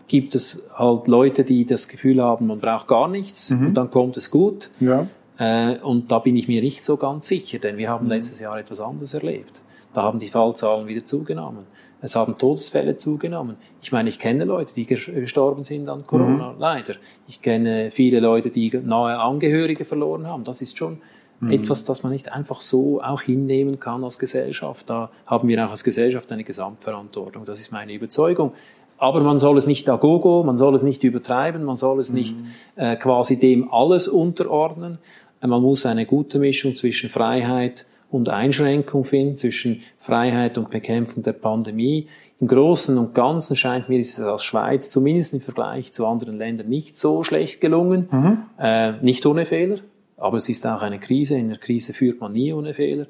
gibt 0.07 0.35
es 0.35 0.61
halt 0.73 1.07
Leute, 1.07 1.43
die 1.43 1.65
das 1.65 1.87
Gefühl 1.87 2.21
haben, 2.21 2.47
man 2.47 2.59
braucht 2.59 2.87
gar 2.87 3.07
nichts 3.07 3.49
mhm. 3.49 3.67
und 3.67 3.73
dann 3.75 3.89
kommt 3.89 4.17
es 4.17 4.29
gut. 4.29 4.69
Ja. 4.79 5.07
Äh, 5.37 5.77
und 5.79 6.11
da 6.11 6.19
bin 6.19 6.35
ich 6.35 6.47
mir 6.47 6.61
nicht 6.61 6.83
so 6.83 6.97
ganz 6.97 7.27
sicher, 7.27 7.59
denn 7.59 7.77
wir 7.77 7.89
haben 7.89 8.05
mhm. 8.05 8.11
letztes 8.11 8.39
Jahr 8.39 8.59
etwas 8.59 8.79
anderes 8.79 9.13
erlebt. 9.13 9.61
Da 9.93 10.03
haben 10.03 10.19
die 10.19 10.27
Fallzahlen 10.27 10.87
wieder 10.87 11.03
zugenommen. 11.03 11.65
Es 12.01 12.15
haben 12.15 12.37
Todesfälle 12.37 12.95
zugenommen. 12.95 13.57
Ich 13.81 13.91
meine, 13.91 14.09
ich 14.09 14.17
kenne 14.17 14.43
Leute, 14.45 14.73
die 14.73 14.85
gestorben 14.85 15.63
sind 15.63 15.87
an 15.87 16.05
Corona, 16.07 16.53
mhm. 16.53 16.59
leider. 16.59 16.95
Ich 17.27 17.41
kenne 17.41 17.91
viele 17.91 18.19
Leute, 18.19 18.49
die 18.49 18.71
nahe 18.83 19.19
Angehörige 19.19 19.85
verloren 19.85 20.25
haben. 20.25 20.43
Das 20.43 20.61
ist 20.61 20.77
schon 20.77 20.97
mhm. 21.39 21.51
etwas, 21.51 21.85
das 21.85 22.01
man 22.01 22.11
nicht 22.11 22.31
einfach 22.31 22.61
so 22.61 23.01
auch 23.01 23.21
hinnehmen 23.21 23.79
kann 23.79 24.03
als 24.03 24.17
Gesellschaft. 24.17 24.89
Da 24.89 25.11
haben 25.27 25.47
wir 25.47 25.63
auch 25.65 25.69
als 25.69 25.83
Gesellschaft 25.83 26.31
eine 26.31 26.43
Gesamtverantwortung. 26.43 27.45
Das 27.45 27.59
ist 27.59 27.71
meine 27.71 27.93
Überzeugung. 27.93 28.53
Aber 28.97 29.21
man 29.21 29.39
soll 29.39 29.57
es 29.57 29.65
nicht 29.65 29.89
agogo, 29.89 30.43
man 30.43 30.57
soll 30.57 30.75
es 30.75 30.83
nicht 30.83 31.03
übertreiben, 31.03 31.63
man 31.63 31.75
soll 31.75 31.99
es 31.99 32.09
mhm. 32.09 32.15
nicht 32.15 32.37
äh, 32.75 32.95
quasi 32.95 33.39
dem 33.39 33.71
alles 33.71 34.07
unterordnen. 34.07 34.97
Man 35.41 35.61
muss 35.61 35.87
eine 35.87 36.05
gute 36.05 36.37
Mischung 36.37 36.75
zwischen 36.75 37.09
Freiheit 37.09 37.85
und 38.11 38.29
Einschränkung 38.29 39.05
finden, 39.05 39.35
zwischen 39.35 39.81
Freiheit 39.97 40.57
und 40.57 40.69
Bekämpfung 40.69 41.23
der 41.23 41.33
Pandemie. 41.33 42.07
im 42.39 42.47
Großen 42.47 42.97
und 42.97 43.15
Ganzen 43.15 43.55
scheint 43.55 43.89
mir 43.89 43.99
ist 43.99 44.17
es 44.17 44.25
als 44.25 44.43
Schweiz 44.43 44.89
zumindest 44.89 45.33
im 45.33 45.41
Vergleich 45.41 45.93
zu 45.93 46.05
anderen 46.05 46.37
Ländern 46.37 46.69
nicht 46.69 46.97
so 46.97 47.23
schlecht 47.23 47.61
gelungen. 47.61 48.09
Mhm. 48.11 48.37
Äh, 48.59 48.93
nicht 49.01 49.25
ohne 49.25 49.45
Fehler, 49.45 49.77
aber 50.17 50.37
es 50.37 50.49
ist 50.49 50.65
auch 50.67 50.81
eine 50.81 50.99
Krise. 50.99 51.35
In 51.35 51.49
der 51.49 51.57
Krise 51.57 51.93
führt 51.93 52.19
man 52.19 52.33
nie 52.33 52.53
ohne 52.53 52.73
Fehler. 52.73 53.07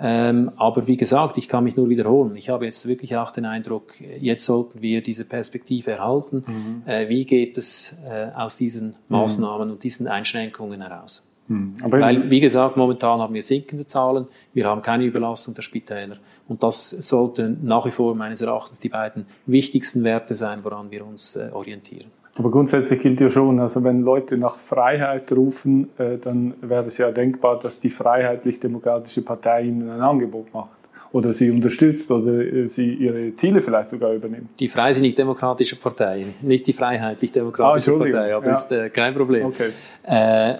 Ähm, 0.00 0.52
aber 0.56 0.86
wie 0.86 0.96
gesagt, 0.96 1.38
ich 1.38 1.48
kann 1.48 1.64
mich 1.64 1.76
nur 1.76 1.88
wiederholen. 1.88 2.36
Ich 2.36 2.50
habe 2.50 2.66
jetzt 2.66 2.86
wirklich 2.86 3.16
auch 3.16 3.32
den 3.32 3.44
Eindruck, 3.44 4.00
jetzt 4.00 4.44
sollten 4.44 4.80
wir 4.80 5.02
diese 5.02 5.24
Perspektive 5.24 5.90
erhalten. 5.90 6.44
Mhm. 6.46 6.82
Äh, 6.86 7.08
wie 7.08 7.24
geht 7.24 7.58
es 7.58 7.94
äh, 8.08 8.28
aus 8.34 8.56
diesen 8.56 8.94
Maßnahmen 9.08 9.66
mhm. 9.66 9.74
und 9.74 9.82
diesen 9.82 10.06
Einschränkungen 10.06 10.80
heraus? 10.80 11.24
Mhm. 11.48 11.74
Weil, 11.82 12.30
wie 12.30 12.40
gesagt, 12.40 12.76
momentan 12.76 13.20
haben 13.20 13.34
wir 13.34 13.42
sinkende 13.42 13.86
Zahlen, 13.86 14.26
wir 14.52 14.66
haben 14.66 14.82
keine 14.82 15.04
Überlastung 15.04 15.54
der 15.54 15.62
Spitäler. 15.62 16.16
Und 16.46 16.62
das 16.62 16.90
sollten 16.90 17.58
nach 17.62 17.84
wie 17.86 17.90
vor 17.90 18.14
meines 18.14 18.40
Erachtens 18.40 18.78
die 18.78 18.88
beiden 18.88 19.26
wichtigsten 19.46 20.04
Werte 20.04 20.34
sein, 20.34 20.60
woran 20.62 20.90
wir 20.90 21.06
uns 21.06 21.36
äh, 21.36 21.48
orientieren. 21.52 22.10
Aber 22.36 22.50
grundsätzlich 22.52 23.00
gilt 23.00 23.20
ja 23.20 23.28
schon, 23.28 23.58
also 23.58 23.82
wenn 23.82 24.02
Leute 24.02 24.38
nach 24.38 24.56
Freiheit 24.56 25.32
rufen, 25.32 25.88
äh, 25.98 26.18
dann 26.18 26.54
wäre 26.60 26.84
es 26.84 26.96
ja 26.98 27.10
denkbar, 27.10 27.58
dass 27.58 27.80
die 27.80 27.90
Freiheitlich-Demokratische 27.90 29.22
Partei 29.22 29.64
ihnen 29.64 29.90
ein 29.90 30.00
Angebot 30.00 30.54
macht 30.54 30.78
oder 31.10 31.32
sie 31.32 31.50
unterstützt 31.50 32.10
oder 32.10 32.32
äh, 32.32 32.68
sie 32.68 32.94
ihre 32.94 33.34
Ziele 33.34 33.60
vielleicht 33.60 33.88
sogar 33.88 34.12
übernimmt. 34.12 34.50
Die 34.60 34.68
Freisinnig-Demokratische 34.68 35.76
Partei, 35.76 36.26
nicht 36.42 36.66
die 36.66 36.72
Freiheitlich-Demokratische 36.72 37.94
ah, 37.94 37.98
Partei, 37.98 38.34
aber 38.36 38.46
ja. 38.46 38.52
ist 38.52 38.70
äh, 38.70 38.90
kein 38.90 39.14
Problem. 39.14 39.46
Okay. 39.46 39.70
Äh, 40.04 40.58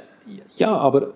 ja, 0.57 0.77
aber 0.77 1.13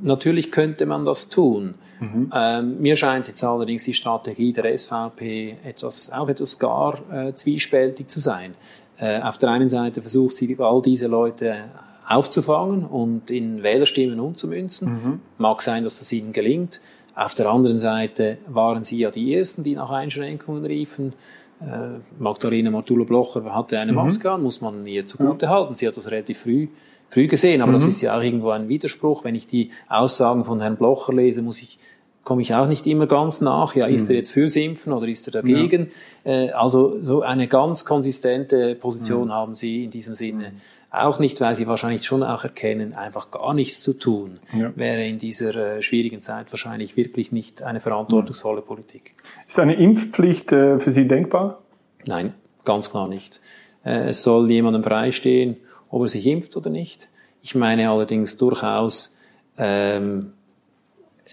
natürlich 0.00 0.50
könnte 0.50 0.86
man 0.86 1.04
das 1.04 1.28
tun. 1.28 1.74
Mhm. 2.00 2.30
Ähm, 2.34 2.80
mir 2.80 2.96
scheint 2.96 3.28
jetzt 3.28 3.42
allerdings 3.44 3.84
die 3.84 3.94
Strategie 3.94 4.52
der 4.52 4.76
SVP 4.76 5.56
etwas, 5.64 6.10
auch 6.10 6.28
etwas 6.28 6.58
gar 6.58 6.98
äh, 7.12 7.32
zwiespältig 7.34 8.08
zu 8.08 8.20
sein. 8.20 8.54
Äh, 8.98 9.20
auf 9.20 9.38
der 9.38 9.50
einen 9.50 9.68
Seite 9.68 10.02
versucht 10.02 10.36
sie 10.36 10.56
all 10.58 10.82
diese 10.82 11.06
Leute 11.06 11.70
aufzufangen 12.08 12.84
und 12.84 13.30
in 13.30 13.62
Wählerstimmen 13.62 14.18
umzumünzen. 14.20 14.88
Mhm. 14.88 15.20
Mag 15.38 15.62
sein, 15.62 15.84
dass 15.84 16.00
das 16.00 16.12
ihnen 16.12 16.32
gelingt. 16.32 16.80
Auf 17.14 17.34
der 17.34 17.48
anderen 17.48 17.78
Seite 17.78 18.38
waren 18.46 18.82
sie 18.82 18.98
ja 18.98 19.10
die 19.10 19.34
Ersten, 19.34 19.62
die 19.62 19.74
nach 19.76 19.90
Einschränkungen 19.90 20.64
riefen. 20.64 21.12
Äh, 21.60 22.00
Magdalena 22.18 22.70
Martula-Blocher 22.70 23.54
hatte 23.54 23.78
eine 23.78 23.92
mhm. 23.92 23.98
Maske 23.98 24.30
an, 24.30 24.42
muss 24.42 24.60
man 24.60 24.86
ihr 24.86 25.04
zugute 25.04 25.46
ja. 25.46 25.52
halten. 25.52 25.74
Sie 25.74 25.86
hat 25.86 25.96
das 25.96 26.10
relativ 26.10 26.40
früh, 26.40 26.68
früh 27.12 27.26
gesehen, 27.26 27.60
aber 27.60 27.72
mhm. 27.72 27.76
das 27.76 27.84
ist 27.84 28.00
ja 28.00 28.16
auch 28.16 28.22
irgendwo 28.22 28.50
ein 28.50 28.68
Widerspruch. 28.68 29.22
Wenn 29.24 29.34
ich 29.34 29.46
die 29.46 29.70
Aussagen 29.88 30.44
von 30.44 30.60
Herrn 30.60 30.76
Blocher 30.76 31.12
lese, 31.12 31.42
muss 31.42 31.60
ich 31.60 31.78
komme 32.24 32.42
ich 32.42 32.54
auch 32.54 32.68
nicht 32.68 32.86
immer 32.86 33.06
ganz 33.06 33.40
nach. 33.40 33.74
Ja, 33.74 33.86
ist 33.86 34.04
mhm. 34.04 34.10
er 34.10 34.16
jetzt 34.16 34.30
fürs 34.30 34.56
Impfen 34.56 34.92
oder 34.92 35.08
ist 35.08 35.26
er 35.26 35.32
dagegen? 35.32 35.90
Ja. 36.24 36.32
Äh, 36.32 36.50
also 36.50 37.00
so 37.00 37.22
eine 37.22 37.48
ganz 37.48 37.84
konsistente 37.84 38.76
Position 38.76 39.26
mhm. 39.26 39.32
haben 39.32 39.54
Sie 39.54 39.84
in 39.84 39.90
diesem 39.90 40.14
Sinne 40.14 40.52
auch 40.90 41.18
nicht, 41.18 41.40
weil 41.40 41.54
Sie 41.54 41.66
wahrscheinlich 41.66 42.04
schon 42.04 42.22
auch 42.22 42.44
erkennen, 42.44 42.92
einfach 42.94 43.30
gar 43.30 43.54
nichts 43.54 43.82
zu 43.82 43.94
tun, 43.94 44.38
ja. 44.52 44.72
wäre 44.76 45.04
in 45.06 45.18
dieser 45.18 45.54
äh, 45.54 45.82
schwierigen 45.82 46.20
Zeit 46.20 46.52
wahrscheinlich 46.52 46.96
wirklich 46.96 47.32
nicht 47.32 47.62
eine 47.62 47.80
verantwortungsvolle 47.80 48.60
mhm. 48.60 48.66
Politik. 48.66 49.14
Ist 49.46 49.58
eine 49.58 49.74
Impfpflicht 49.74 50.52
äh, 50.52 50.78
für 50.78 50.90
Sie 50.90 51.08
denkbar? 51.08 51.62
Nein, 52.04 52.34
ganz 52.64 52.90
klar 52.90 53.08
nicht. 53.08 53.40
Äh, 53.84 54.08
es 54.10 54.22
soll 54.22 54.50
jemandem 54.50 54.84
freistehen, 54.84 55.56
ob 55.92 56.02
er 56.02 56.08
sich 56.08 56.26
impft 56.26 56.56
oder 56.56 56.70
nicht. 56.70 57.08
Ich 57.42 57.54
meine 57.54 57.88
allerdings 57.90 58.36
durchaus, 58.36 59.16
ähm, 59.56 60.32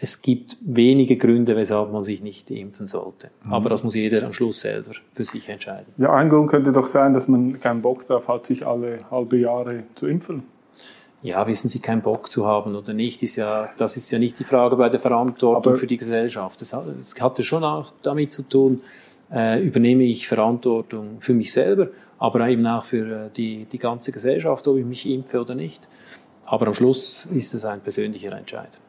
es 0.02 0.22
gibt 0.22 0.58
wenige 0.62 1.18
Gründe, 1.18 1.56
weshalb 1.56 1.92
man 1.92 2.04
sich 2.04 2.22
nicht 2.22 2.52
impfen 2.52 2.88
sollte. 2.88 3.32
Mhm. 3.44 3.54
Aber 3.54 3.70
das 3.70 3.84
muss 3.84 3.96
jeder 3.96 4.26
am 4.26 4.34
Schluss 4.34 4.60
selber 4.60 4.92
für 5.14 5.26
sich 5.26 5.50
entscheiden. 5.50 5.88
Ja, 5.98 6.14
ein 6.14 6.30
Grund 6.30 6.50
könnte 6.50 6.72
doch 6.72 6.88
sein, 6.88 7.14
dass 7.14 7.28
man 7.28 7.60
keinen 7.60 7.82
Bock 7.82 8.08
darauf 8.08 8.28
hat, 8.28 8.46
sich 8.46 8.66
alle 8.66 9.10
halbe 9.10 9.38
Jahre 9.38 9.84
zu 9.96 10.08
impfen. 10.08 10.44
Ja, 11.22 11.46
wissen 11.48 11.68
Sie, 11.68 11.80
keinen 11.80 12.02
Bock 12.02 12.30
zu 12.30 12.46
haben 12.46 12.76
oder 12.76 12.94
nicht, 12.94 13.24
ist 13.24 13.36
ja, 13.36 13.70
das 13.78 13.98
ist 13.98 14.10
ja 14.10 14.20
nicht 14.20 14.40
die 14.40 14.46
Frage 14.46 14.78
bei 14.78 14.88
der 14.88 15.02
Verantwortung 15.02 15.74
Aber 15.74 15.76
für 15.76 15.88
die 15.88 15.98
Gesellschaft. 15.98 16.62
Das, 16.62 16.70
das 16.70 17.16
hatte 17.20 17.44
schon 17.44 17.66
auch 17.66 17.92
damit 18.02 18.32
zu 18.32 18.44
tun, 18.44 18.82
äh, 19.32 19.62
übernehme 19.62 20.04
ich 20.04 20.28
Verantwortung 20.30 21.18
für 21.20 21.34
mich 21.34 21.52
selber, 21.52 21.90
aber 22.20 22.48
eben 22.48 22.68
auch 22.68 22.86
für 22.86 23.26
äh, 23.26 23.30
die, 23.36 23.66
die 23.66 23.80
ganze 23.80 24.12
Gesellschaft, 24.12 24.68
ob 24.68 24.78
ich 24.78 24.86
mich 24.86 25.10
impfe 25.10 25.42
oder 25.42 25.56
nicht. 25.56 25.88
Aber 26.46 26.68
am 26.68 26.74
Schluss 26.74 27.28
ist 27.34 27.54
es 27.54 27.66
ein 27.66 27.80
persönlicher 27.80 28.32
Entscheid. 28.38 28.80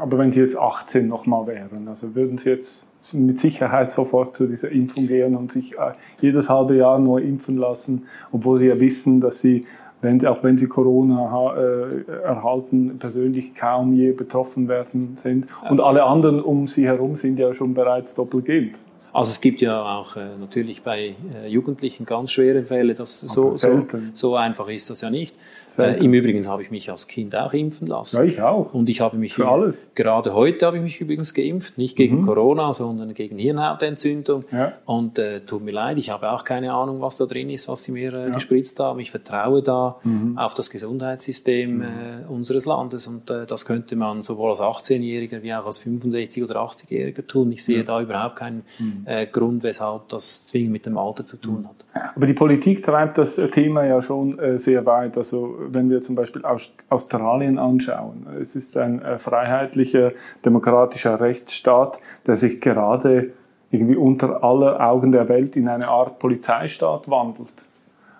Aber 0.00 0.18
wenn 0.18 0.30
Sie 0.30 0.40
jetzt 0.40 0.56
18 0.56 1.08
nochmal 1.08 1.46
wären, 1.46 1.88
also 1.88 2.14
würden 2.14 2.38
Sie 2.38 2.48
jetzt 2.48 2.84
mit 3.12 3.40
Sicherheit 3.40 3.90
sofort 3.90 4.36
zu 4.36 4.46
dieser 4.46 4.70
Impfung 4.70 5.06
gehen 5.06 5.34
und 5.36 5.50
sich 5.50 5.74
äh, 5.74 5.92
jedes 6.20 6.48
halbe 6.48 6.76
Jahr 6.76 6.98
neu 6.98 7.18
impfen 7.20 7.56
lassen, 7.56 8.06
obwohl 8.32 8.58
Sie 8.58 8.68
ja 8.68 8.78
wissen, 8.78 9.20
dass 9.20 9.40
Sie, 9.40 9.66
wenn, 10.00 10.24
auch 10.26 10.42
wenn 10.44 10.56
Sie 10.56 10.68
Corona 10.68 11.54
äh, 11.56 12.10
erhalten, 12.22 12.98
persönlich 12.98 13.54
kaum 13.54 13.92
je 13.94 14.12
betroffen 14.12 14.68
werden 14.68 15.16
sind. 15.16 15.46
Und 15.68 15.80
alle 15.80 16.04
anderen 16.04 16.40
um 16.40 16.68
Sie 16.68 16.86
herum 16.86 17.16
sind 17.16 17.38
ja 17.38 17.52
schon 17.54 17.74
bereits 17.74 18.14
doppelt 18.14 18.46
geimpft. 18.46 18.78
Also 19.18 19.32
es 19.32 19.40
gibt 19.40 19.60
ja 19.60 19.82
auch 19.82 20.14
äh, 20.14 20.36
natürlich 20.38 20.82
bei 20.82 21.16
äh, 21.34 21.48
Jugendlichen 21.48 22.06
ganz 22.06 22.30
schwere 22.30 22.62
Fälle, 22.62 22.94
das 22.94 23.18
so, 23.18 23.56
so, 23.56 23.84
so, 24.12 24.36
einfach 24.36 24.68
ist 24.68 24.90
das 24.90 25.00
ja 25.00 25.10
nicht. 25.10 25.34
Äh, 25.76 26.04
Im 26.04 26.12
Übrigen 26.12 26.46
habe 26.46 26.62
ich 26.62 26.70
mich 26.70 26.90
als 26.90 27.06
Kind 27.06 27.36
auch 27.36 27.52
impfen 27.52 27.86
lassen. 27.86 28.16
Ja, 28.16 28.22
ich 28.24 28.40
auch. 28.40 28.74
Und 28.74 28.88
ich 28.88 29.00
habe 29.00 29.16
mich 29.16 29.34
Für 29.34 29.48
alles. 29.48 29.76
gerade 29.94 30.34
heute 30.34 30.66
habe 30.66 30.76
ich 30.76 30.82
mich 30.82 31.00
übrigens 31.00 31.34
geimpft, 31.34 31.78
nicht 31.78 31.96
gegen 31.96 32.22
mhm. 32.22 32.26
Corona, 32.26 32.72
sondern 32.72 33.14
gegen 33.14 33.38
Hirnhautentzündung. 33.38 34.44
Ja. 34.50 34.72
Und 34.86 35.18
äh, 35.18 35.40
tut 35.40 35.62
mir 35.62 35.72
leid, 35.72 35.98
ich 35.98 36.10
habe 36.10 36.30
auch 36.30 36.44
keine 36.44 36.72
Ahnung, 36.72 37.00
was 37.00 37.16
da 37.16 37.26
drin 37.26 37.50
ist, 37.50 37.68
was 37.68 37.84
sie 37.84 37.92
mir 37.92 38.12
äh, 38.12 38.28
ja. 38.28 38.34
gespritzt 38.34 38.78
haben. 38.80 39.00
Ich 39.00 39.10
vertraue 39.10 39.62
da 39.62 39.96
mhm. 40.02 40.36
auf 40.38 40.54
das 40.54 40.70
Gesundheitssystem 40.70 41.76
mhm. 41.76 41.82
äh, 41.82 41.86
unseres 42.28 42.66
Landes 42.66 43.06
und 43.06 43.30
das 43.30 43.64
könnte 43.64 43.94
man 43.96 44.22
sowohl 44.22 44.50
als 44.50 44.60
18-Jähriger 44.60 45.42
wie 45.42 45.54
auch 45.54 45.66
als 45.66 45.78
65 45.78 46.42
oder 46.42 46.56
80-Jähriger 46.56 47.26
tun. 47.26 47.52
Ich 47.52 47.64
sehe 47.64 47.84
da 47.84 48.00
überhaupt 48.00 48.36
keinen 48.36 48.64
mhm. 48.78 49.06
Äh, 49.08 49.26
Grund, 49.26 49.62
weshalb 49.62 50.08
das 50.10 50.46
zwingend 50.46 50.72
mit 50.72 50.84
dem 50.84 50.98
Alter 50.98 51.24
zu 51.24 51.38
tun 51.38 51.66
hat. 51.66 52.12
Aber 52.14 52.26
die 52.26 52.34
Politik 52.34 52.84
treibt 52.84 53.16
das 53.16 53.40
Thema 53.52 53.84
ja 53.86 54.02
schon 54.02 54.38
äh, 54.38 54.58
sehr 54.58 54.84
weit. 54.84 55.16
Also 55.16 55.56
wenn 55.68 55.88
wir 55.88 56.02
zum 56.02 56.14
Beispiel 56.14 56.42
Australien 56.90 57.58
anschauen, 57.58 58.26
es 58.38 58.54
ist 58.54 58.76
ein 58.76 59.00
äh, 59.00 59.18
freiheitlicher, 59.18 60.12
demokratischer 60.44 61.20
Rechtsstaat, 61.20 61.98
der 62.26 62.36
sich 62.36 62.60
gerade 62.60 63.30
irgendwie 63.70 63.96
unter 63.96 64.44
aller 64.44 64.78
Augen 64.86 65.10
der 65.10 65.28
Welt 65.30 65.56
in 65.56 65.68
eine 65.68 65.88
Art 65.88 66.18
Polizeistaat 66.18 67.08
wandelt. 67.08 67.48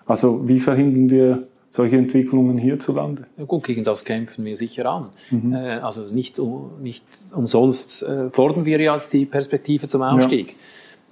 Also 0.07 0.47
wie 0.47 0.59
verhindern 0.59 1.11
wir 1.11 1.43
solche 1.69 1.97
Entwicklungen 1.97 2.57
hierzulande? 2.57 3.27
Ja 3.37 3.45
gut, 3.45 3.63
gegen 3.63 3.83
das 3.83 4.05
kämpfen 4.05 4.43
wir 4.43 4.55
sicher 4.55 4.87
an. 4.87 5.09
Mhm. 5.29 5.53
Äh, 5.53 5.79
also 5.81 6.11
nicht, 6.11 6.41
nicht 6.81 7.05
umsonst 7.31 8.03
fordern 8.31 8.65
wir 8.65 8.79
ja 8.79 8.95
jetzt 8.95 9.13
die 9.13 9.27
Perspektive 9.27 9.87
zum 9.87 10.01
Ausstieg. 10.01 10.49
Ja. 10.49 10.55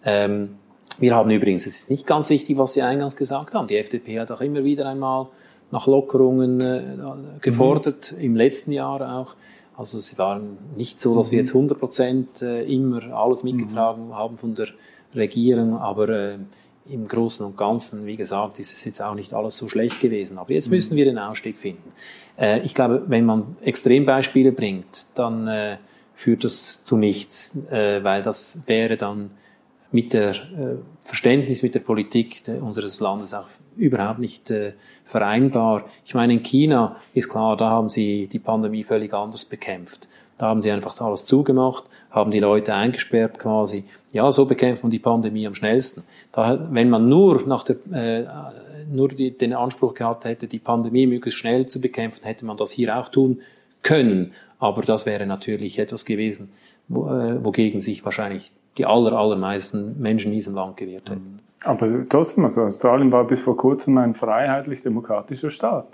Ähm, 0.07 0.55
wir 0.99 1.13
haben 1.13 1.29
übrigens, 1.29 1.67
es 1.67 1.79
ist 1.79 1.89
nicht 1.89 2.07
ganz 2.07 2.29
richtig, 2.29 2.57
was 2.57 2.73
Sie 2.73 2.81
eingangs 2.81 3.15
gesagt 3.15 3.53
haben, 3.53 3.67
die 3.67 3.77
FDP 3.77 4.19
hat 4.19 4.31
auch 4.31 4.41
immer 4.41 4.63
wieder 4.63 4.87
einmal 4.87 5.27
nach 5.69 5.85
Lockerungen 5.85 6.61
äh, 6.61 6.81
gefordert, 7.41 8.13
mhm. 8.13 8.23
im 8.23 8.35
letzten 8.35 8.71
Jahr 8.71 9.19
auch. 9.19 9.35
Also 9.75 9.99
es 9.99 10.17
war 10.17 10.41
nicht 10.75 10.99
so, 10.99 11.15
dass 11.15 11.29
wir 11.29 11.39
jetzt 11.39 11.49
100 11.49 11.77
mhm. 11.77 11.79
Prozent 11.79 12.41
äh, 12.41 12.63
immer 12.63 13.03
alles 13.13 13.43
mitgetragen 13.43 14.07
mhm. 14.07 14.15
haben 14.15 14.37
von 14.37 14.55
der 14.55 14.69
Regierung, 15.13 15.77
aber 15.77 16.09
äh, 16.09 16.37
im 16.89 17.05
Großen 17.05 17.45
und 17.45 17.57
Ganzen, 17.57 18.05
wie 18.05 18.15
gesagt, 18.15 18.57
ist 18.59 18.73
es 18.73 18.85
jetzt 18.85 19.01
auch 19.01 19.13
nicht 19.13 19.33
alles 19.33 19.57
so 19.57 19.67
schlecht 19.67 19.99
gewesen. 19.99 20.37
Aber 20.37 20.53
jetzt 20.53 20.69
mhm. 20.69 20.75
müssen 20.75 20.95
wir 20.95 21.03
den 21.03 21.19
Ausstieg 21.19 21.57
finden. 21.57 21.91
Äh, 22.39 22.61
ich 22.61 22.73
glaube, 22.73 23.03
wenn 23.07 23.25
man 23.25 23.57
Extrembeispiele 23.61 24.53
bringt, 24.53 25.05
dann 25.15 25.47
äh, 25.47 25.77
führt 26.15 26.45
das 26.45 26.81
zu 26.83 26.95
nichts, 26.95 27.55
äh, 27.69 28.03
weil 28.03 28.23
das 28.23 28.59
wäre 28.65 28.95
dann 28.95 29.31
mit 29.91 30.13
der 30.13 30.31
äh, 30.31 30.75
Verständnis 31.03 31.63
mit 31.63 31.75
der 31.75 31.79
Politik 31.79 32.43
unseres 32.61 32.99
Landes 32.99 33.33
auch 33.33 33.47
überhaupt 33.77 34.19
nicht 34.19 34.51
äh, 34.51 34.73
vereinbar. 35.05 35.85
Ich 36.05 36.13
meine, 36.13 36.33
in 36.33 36.43
China 36.43 36.97
ist 37.13 37.29
klar, 37.29 37.55
da 37.55 37.69
haben 37.69 37.89
sie 37.89 38.27
die 38.27 38.39
Pandemie 38.39 38.83
völlig 38.83 39.13
anders 39.13 39.45
bekämpft. 39.45 40.07
Da 40.37 40.47
haben 40.47 40.61
sie 40.61 40.71
einfach 40.71 40.99
alles 41.01 41.25
zugemacht, 41.25 41.85
haben 42.11 42.29
die 42.29 42.39
Leute 42.39 42.73
eingesperrt 42.73 43.39
quasi. 43.39 43.85
Ja, 44.11 44.31
so 44.31 44.45
bekämpft 44.45 44.83
man 44.83 44.91
die 44.91 44.99
Pandemie 44.99 45.47
am 45.47 45.55
schnellsten. 45.55 46.03
Da, 46.31 46.67
wenn 46.71 46.89
man 46.89 47.09
nur 47.09 47.47
nach 47.47 47.63
der, 47.63 47.77
äh, 47.91 48.25
nur 48.91 49.09
die, 49.09 49.35
den 49.35 49.53
Anspruch 49.53 49.95
gehabt 49.95 50.25
hätte, 50.25 50.47
die 50.47 50.59
Pandemie 50.59 51.07
möglichst 51.07 51.39
schnell 51.39 51.65
zu 51.65 51.81
bekämpfen, 51.81 52.23
hätte 52.23 52.45
man 52.45 52.57
das 52.57 52.71
hier 52.71 52.97
auch 52.97 53.09
tun 53.09 53.41
können. 53.81 54.33
Aber 54.59 54.81
das 54.83 55.05
wäre 55.05 55.25
natürlich 55.25 55.79
etwas 55.79 56.05
gewesen, 56.05 56.49
wo, 56.87 57.07
äh, 57.07 57.43
wogegen 57.43 57.81
sich 57.81 58.05
wahrscheinlich 58.05 58.51
die 58.77 58.85
aller, 58.85 59.13
allermeisten 59.13 59.99
Menschen 59.99 60.31
in 60.31 60.35
diesem 60.35 60.55
Land 60.55 60.77
gewehrt 60.77 61.09
hätten. 61.09 61.39
Aber 61.63 62.07
trotzdem, 62.07 62.45
also 62.45 62.63
Australien 62.63 63.11
war 63.11 63.25
bis 63.25 63.39
vor 63.39 63.57
kurzem 63.57 63.97
ein 63.97 64.13
freiheitlich-demokratischer 64.13 65.49
Staat. 65.49 65.87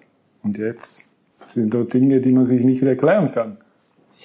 Und 0.43 0.57
jetzt 0.57 1.03
sind 1.45 1.73
dort 1.73 1.93
Dinge, 1.93 2.19
die 2.21 2.31
man 2.31 2.45
sich 2.45 2.63
nicht 2.63 2.81
mehr 2.81 2.91
erklären 2.91 3.31
kann. 3.31 3.57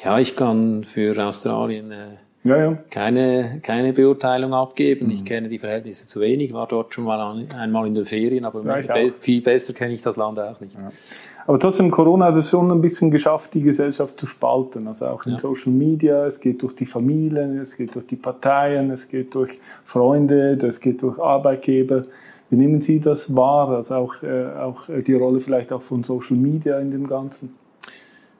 Ja, 0.03 0.18
ich 0.18 0.37
kann 0.37 0.85
für 0.85 1.16
Australien 1.25 1.90
äh, 1.90 2.07
ja, 2.44 2.57
ja. 2.57 2.79
Keine, 2.90 3.61
keine 3.62 3.92
Beurteilung 3.92 4.55
abgeben. 4.55 5.07
Mhm. 5.07 5.12
Ich 5.12 5.25
kenne 5.25 5.49
die 5.49 5.59
Verhältnisse 5.59 6.07
zu 6.07 6.21
wenig, 6.21 6.53
war 6.53 6.66
dort 6.66 6.94
schon 6.94 7.05
mal 7.05 7.47
einmal 7.55 7.87
in 7.87 7.94
den 7.94 8.05
Ferien, 8.05 8.44
aber 8.44 8.62
be 8.62 9.12
viel 9.18 9.42
besser 9.42 9.73
kenne 9.75 9.92
ich 9.92 10.03
das 10.03 10.16
Land 10.16 10.38
auch 10.38 10.61
nicht. 10.61 10.77
Aber 11.48 11.58
trotzdem, 11.58 11.90
Corona 11.90 12.26
hat 12.26 12.37
es 12.37 12.50
schon 12.50 12.70
ein 12.70 12.82
bisschen 12.82 13.11
geschafft, 13.11 13.54
die 13.54 13.62
Gesellschaft 13.62 14.20
zu 14.20 14.26
spalten. 14.26 14.87
Also 14.87 15.06
auch 15.06 15.24
in 15.24 15.38
Social 15.38 15.72
Media, 15.72 16.26
es 16.26 16.40
geht 16.40 16.61
durch 16.61 16.74
die 16.74 16.84
Familien, 16.84 17.58
es 17.58 17.74
geht 17.74 17.94
durch 17.94 18.06
die 18.06 18.16
Parteien, 18.16 18.90
es 18.90 19.08
geht 19.08 19.34
durch 19.34 19.58
Freunde, 19.82 20.58
es 20.62 20.78
geht 20.78 21.00
durch 21.00 21.18
Arbeitgeber. 21.18 22.04
Wie 22.50 22.56
nehmen 22.56 22.82
Sie 22.82 23.00
das 23.00 23.34
wahr? 23.34 23.70
Also 23.70 23.94
auch, 23.94 24.22
äh, 24.22 24.58
auch 24.61 24.90
die 25.06 25.14
Rolle 25.14 25.40
vielleicht 25.40 25.72
auch 25.72 25.80
von 25.80 26.04
Social 26.04 26.37
Media 26.37 26.78
in 26.80 26.90
dem 26.90 27.06
Ganzen? 27.06 27.54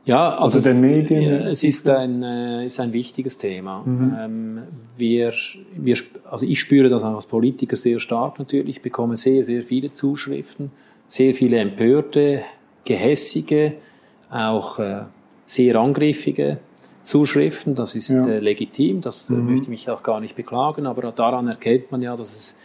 Ja, 0.05 0.37
also, 0.37 0.59
also 0.59 0.71
den 0.71 0.83
Medien. 0.83 1.33
Es, 1.33 1.63
es 1.63 1.65
ist 1.65 1.89
ein, 1.89 2.23
äh, 2.23 2.67
ist 2.67 2.79
ein 2.79 2.93
wichtiges 2.93 3.39
Thema. 3.39 3.85
Mhm. 3.87 4.17
Ähm, 4.21 4.59
wir, 4.99 5.33
wir, 5.75 5.97
also 6.31 6.45
ich 6.45 6.61
spüre 6.61 6.91
das 6.91 7.05
auch 7.05 7.15
als 7.15 7.25
Politiker 7.25 7.79
sehr 7.79 8.01
stark 8.01 8.39
natürlich. 8.39 8.77
Ich 8.77 8.83
bekomme 8.83 9.17
sehr, 9.17 9.45
sehr 9.45 9.63
viele 9.63 9.93
Zuschriften, 9.93 10.73
sehr 11.07 11.35
viele 11.35 11.57
empörte, 11.57 12.43
gehässige, 12.85 13.75
auch 14.31 14.79
äh, 14.79 15.03
sehr 15.47 15.77
angriffige 15.77 16.59
Zuschriften. 17.03 17.75
Das 17.75 17.95
ist 17.95 18.11
ja. 18.11 18.27
äh, 18.27 18.39
legitim, 18.39 19.01
das 19.01 19.31
äh, 19.31 19.35
mhm. 19.35 19.47
möchte 19.47 19.63
ich 19.63 19.69
mich 19.69 19.91
auch 19.91 20.03
gar 20.03 20.21
nicht 20.21 20.37
beklagen, 20.37 20.87
aber 20.87 21.11
daran 21.13 21.49
erkennt 21.49 21.91
man 21.91 22.03
ja, 22.03 22.17
dass 22.17 22.37
es 22.37 22.57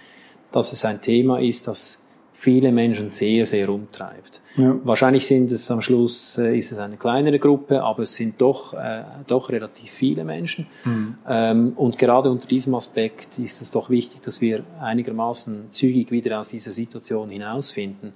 dass 0.54 0.71
es 0.71 0.86
ein 0.86 1.02
Thema 1.02 1.39
ist, 1.39 1.67
das 1.67 1.99
viele 2.34 2.71
Menschen 2.71 3.10
sehr, 3.10 3.45
sehr 3.45 3.69
umtreibt. 3.69 4.41
Ja. 4.58 4.76
Wahrscheinlich 4.84 5.26
sind 5.26 5.49
es 5.52 5.71
am 5.71 5.82
Schluss 5.82 6.38
äh, 6.38 6.58
ist 6.58 6.73
es 6.73 6.78
eine 6.78 6.97
kleinere 6.97 7.39
Gruppe, 7.39 7.82
aber 7.82 8.04
es 8.04 8.15
sind 8.15 8.39
doch, 8.39 8.73
äh, 8.73 9.04
doch 9.28 9.49
relativ 9.49 9.89
viele 9.89 10.26
Menschen. 10.26 10.67
Mhm. 10.84 11.15
Ähm, 11.28 11.73
und 11.76 11.97
gerade 11.97 12.30
unter 12.30 12.47
diesem 12.47 12.76
Aspekt 12.76 13.39
ist 13.39 13.62
es 13.62 13.71
doch 13.71 13.89
wichtig, 13.89 14.21
dass 14.23 14.41
wir 14.41 14.63
einigermaßen 14.82 15.71
zügig 15.71 16.12
wieder 16.12 16.39
aus 16.39 16.49
dieser 16.49 16.71
Situation 16.71 17.30
hinausfinden. 17.30 18.12